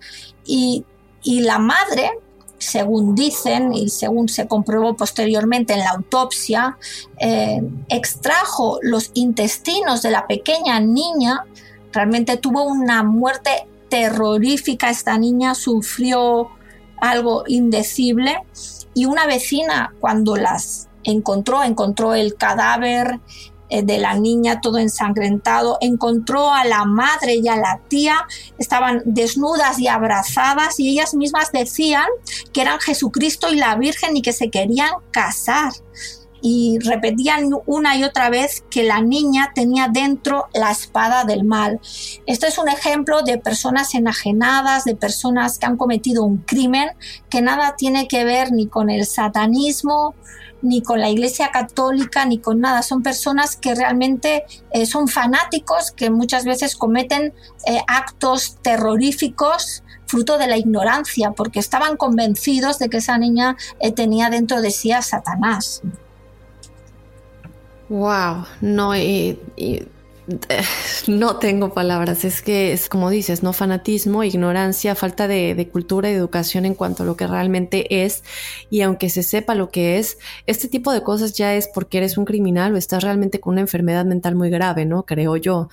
[0.46, 0.86] y,
[1.26, 2.10] la madre,
[2.58, 6.78] según dicen y según se comprobó posteriormente en la autopsia,
[7.20, 11.44] eh, extrajo los intestinos de la pequeña niña.
[11.94, 14.90] Realmente tuvo una muerte terrorífica.
[14.90, 16.50] Esta niña sufrió
[17.00, 18.38] algo indecible
[18.94, 23.20] y una vecina cuando las encontró, encontró el cadáver
[23.70, 28.26] eh, de la niña todo ensangrentado, encontró a la madre y a la tía,
[28.58, 32.06] estaban desnudas y abrazadas y ellas mismas decían
[32.54, 35.74] que eran Jesucristo y la Virgen y que se querían casar
[36.46, 41.80] y repetían una y otra vez que la niña tenía dentro la espada del mal.
[42.26, 46.90] Esto es un ejemplo de personas enajenadas, de personas que han cometido un crimen
[47.30, 50.16] que nada tiene que ver ni con el satanismo,
[50.62, 52.82] ni con la Iglesia Católica, ni con nada.
[52.82, 57.34] Son personas que realmente eh, son fanáticos, que muchas veces cometen
[57.66, 63.92] eh, actos terroríficos fruto de la ignorancia, porque estaban convencidos de que esa niña eh,
[63.92, 65.82] tenía dentro de sí a Satanás.
[67.94, 69.38] Wow, no, y,
[71.08, 76.16] no tengo palabras, es que es como dices, no fanatismo, ignorancia, falta de, cultura y
[76.16, 78.24] educación en cuanto a lo que realmente es.
[78.72, 80.18] Y aunque se sepa lo que es,
[80.48, 83.62] este tipo de cosas ya es porque eres un criminal o estás realmente con una
[83.62, 85.04] enfermedad mental muy grave, ¿no?
[85.04, 85.70] Creo yo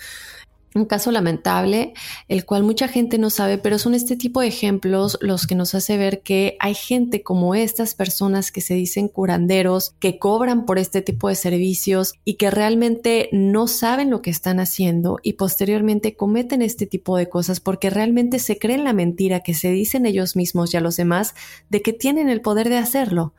[0.74, 1.94] un caso lamentable,
[2.28, 5.74] el cual mucha gente no sabe, pero son este tipo de ejemplos los que nos
[5.74, 10.78] hace ver que hay gente como estas personas que se dicen curanderos, que cobran por
[10.78, 16.14] este tipo de servicios y que realmente no saben lo que están haciendo y posteriormente
[16.14, 20.36] cometen este tipo de cosas porque realmente se creen la mentira que se dicen ellos
[20.36, 21.34] mismos y a los demás
[21.68, 23.34] de que tienen el poder de hacerlo.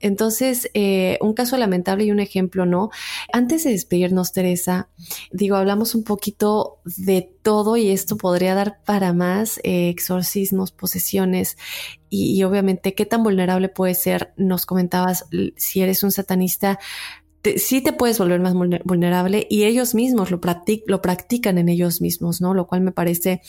[0.00, 2.90] Entonces, eh, un caso lamentable y un ejemplo, ¿no?
[3.32, 4.88] Antes de despedirnos, Teresa,
[5.32, 11.56] digo, hablamos un poquito de todo y esto podría dar para más eh, exorcismos, posesiones
[12.10, 14.32] y, obviamente qué tan vulnerable puede ser.
[14.36, 16.78] Nos comentabas, si eres un satanista,
[17.56, 18.54] sí te puedes volver más
[18.84, 20.40] vulnerable y ellos mismos lo,
[20.86, 22.54] lo practican en ellos mismos, ¿no?
[22.54, 23.42] Lo cual me parece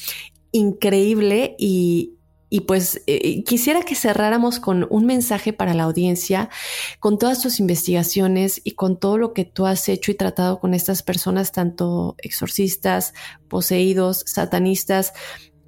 [0.52, 2.19] increíble y,
[2.50, 6.50] y pues eh, quisiera que cerráramos con un mensaje para la audiencia,
[7.00, 10.74] con todas tus investigaciones y con todo lo que tú has hecho y tratado con
[10.74, 13.14] estas personas, tanto exorcistas,
[13.48, 15.14] poseídos, satanistas.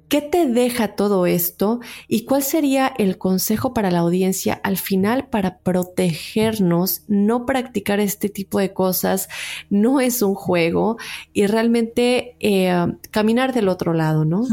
[0.08, 5.28] ¿Qué te deja todo esto y cuál sería el consejo para la audiencia al final
[5.28, 9.28] para protegernos, no practicar este tipo de cosas?
[9.70, 10.98] No es un juego
[11.32, 12.74] y realmente eh,
[13.10, 14.44] caminar del otro lado, ¿no?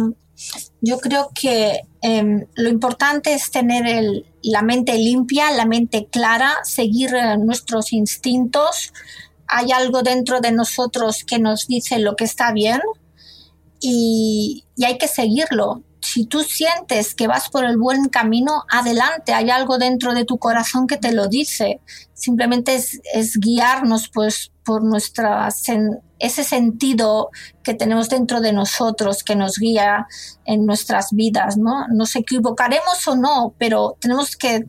[0.79, 7.13] Yo creo que em, lo importante es tener la mente limpia, la mente clara, seguir
[7.13, 8.93] eh, nuestros instintos.
[9.47, 12.81] Hay algo dentro de nosotros que nos dice lo que está bien
[13.81, 19.49] y hay que seguirlo si tú sientes que vas por el buen camino, adelante, hay
[19.49, 21.81] algo dentro de tu corazón que te lo dice.
[22.13, 25.49] Simplemente es, guiarnos pues por nuestra
[26.19, 27.29] ese sentido
[27.63, 30.07] que tenemos dentro de nosotros que nos guía
[30.45, 31.87] en nuestras vidas, ¿no?
[31.87, 34.65] Nos equivocaremos o no, pero tenemos que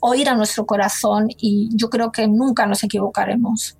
[0.00, 3.76] oír a nuestro corazón y yo creo que nunca nos equivocaremos.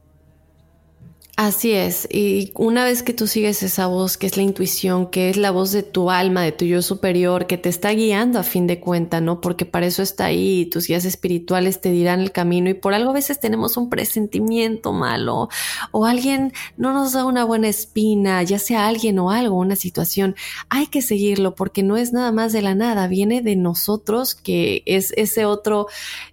[1.38, 5.30] Así es, y una vez que tú sigues esa voz, que es la intuición, que
[5.30, 8.42] es la voz de tu alma, de tu yo superior, que te está guiando a
[8.42, 9.40] fin de cuenta, ¿no?
[9.40, 13.10] Porque para eso está ahí, tus guías espirituales te dirán el camino y por algo
[13.10, 15.48] a veces tenemos un presentimiento malo
[15.90, 20.36] o alguien no nos da una buena espina, ya sea alguien o algo, una situación,
[20.68, 24.82] hay que seguirlo porque no es nada más de la nada, viene de nosotros, que
[24.84, 25.86] es ese otro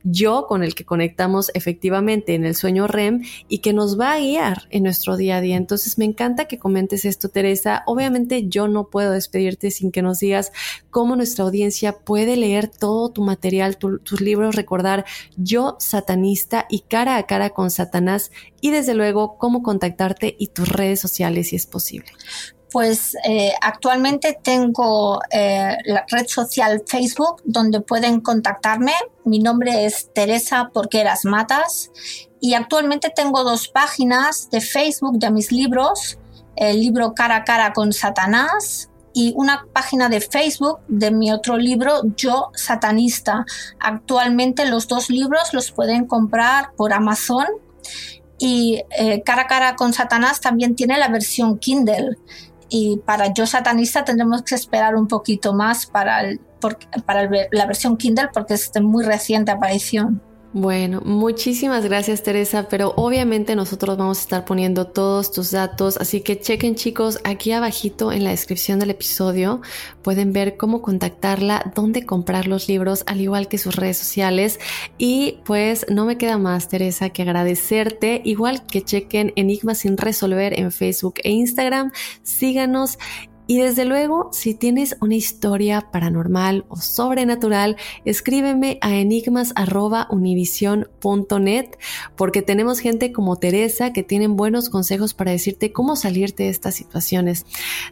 [0.04, 4.20] yo con el que conectamos efectivamente en el sueño REM y que nos va a
[4.20, 5.56] guiar en nuestro día a día.
[5.56, 7.84] Entonces me encanta que comentes esto, Teresa.
[7.86, 10.52] Obviamente yo no puedo despedirte sin que nos digas
[10.90, 15.06] cómo nuestra audiencia puede leer todo tu material, tus libros, recordar
[15.38, 18.32] yo satanista y cara a cara con Satanás
[18.62, 22.12] y desde luego cómo contactarte y tus redes sociales si es posible.
[22.72, 28.94] Pues eh, actualmente tengo eh, la red social Facebook donde pueden contactarme.
[29.26, 31.92] Mi nombre es Teresa Porqueras Matas
[32.40, 36.20] y actualmente tengo dos páginas de Facebook de mis libros.
[36.56, 41.58] El libro Cara a Cara con Satanás y una página de Facebook de mi otro
[41.58, 43.46] libro, Yo Satanista.
[43.80, 47.46] Actualmente los dos libros los pueden comprar por Amazon
[48.38, 52.18] y eh, Cara a Cara con Satanás también tiene la versión Kindle
[52.70, 56.22] y para Yo Satanista tendremos que esperar un poquito más para,
[57.06, 60.22] para la versión Kindle porque es de muy reciente aparición.
[60.52, 66.22] Bueno, muchísimas gracias Teresa, pero obviamente nosotros vamos a estar poniendo todos tus datos, así
[66.22, 69.62] que chequen chicos, aquí abajito en la descripción del episodio
[70.02, 74.60] pueden ver cómo contactarla, dónde comprar los libros, al igual que sus redes sociales.
[74.98, 80.60] Y pues no me queda más Teresa que agradecerte, igual que chequen Enigmas sin resolver
[80.60, 81.92] en Facebook e Instagram,
[82.24, 82.98] síganos
[83.50, 91.66] y desde luego, si tienes una historia paranormal o sobrenatural, escríbeme a enigmas.univision.net
[92.16, 96.76] porque tenemos gente como Teresa que tienen buenos consejos para decirte cómo salirte de estas
[96.76, 97.48] situaciones.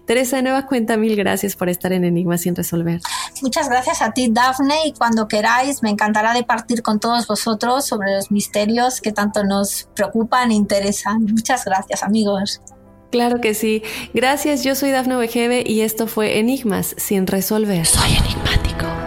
[0.06, 3.02] Teresa, de nueva cuenta, mil gracias por estar en Enigmas sin resolver.
[3.42, 7.88] Muchas gracias a ti, Daphne, y cuando queráis, me encantará de partir con todos vosotros
[7.88, 11.24] sobre los misterios que tanto nos preocupan e interesan.
[11.24, 12.62] Muchas gracias, amigos.
[13.10, 13.84] Claro que sí.
[14.14, 17.86] Gracias, yo soy Dafne Wegebe y esto fue Enigmas sin resolver.
[17.86, 19.07] Soy enigmático.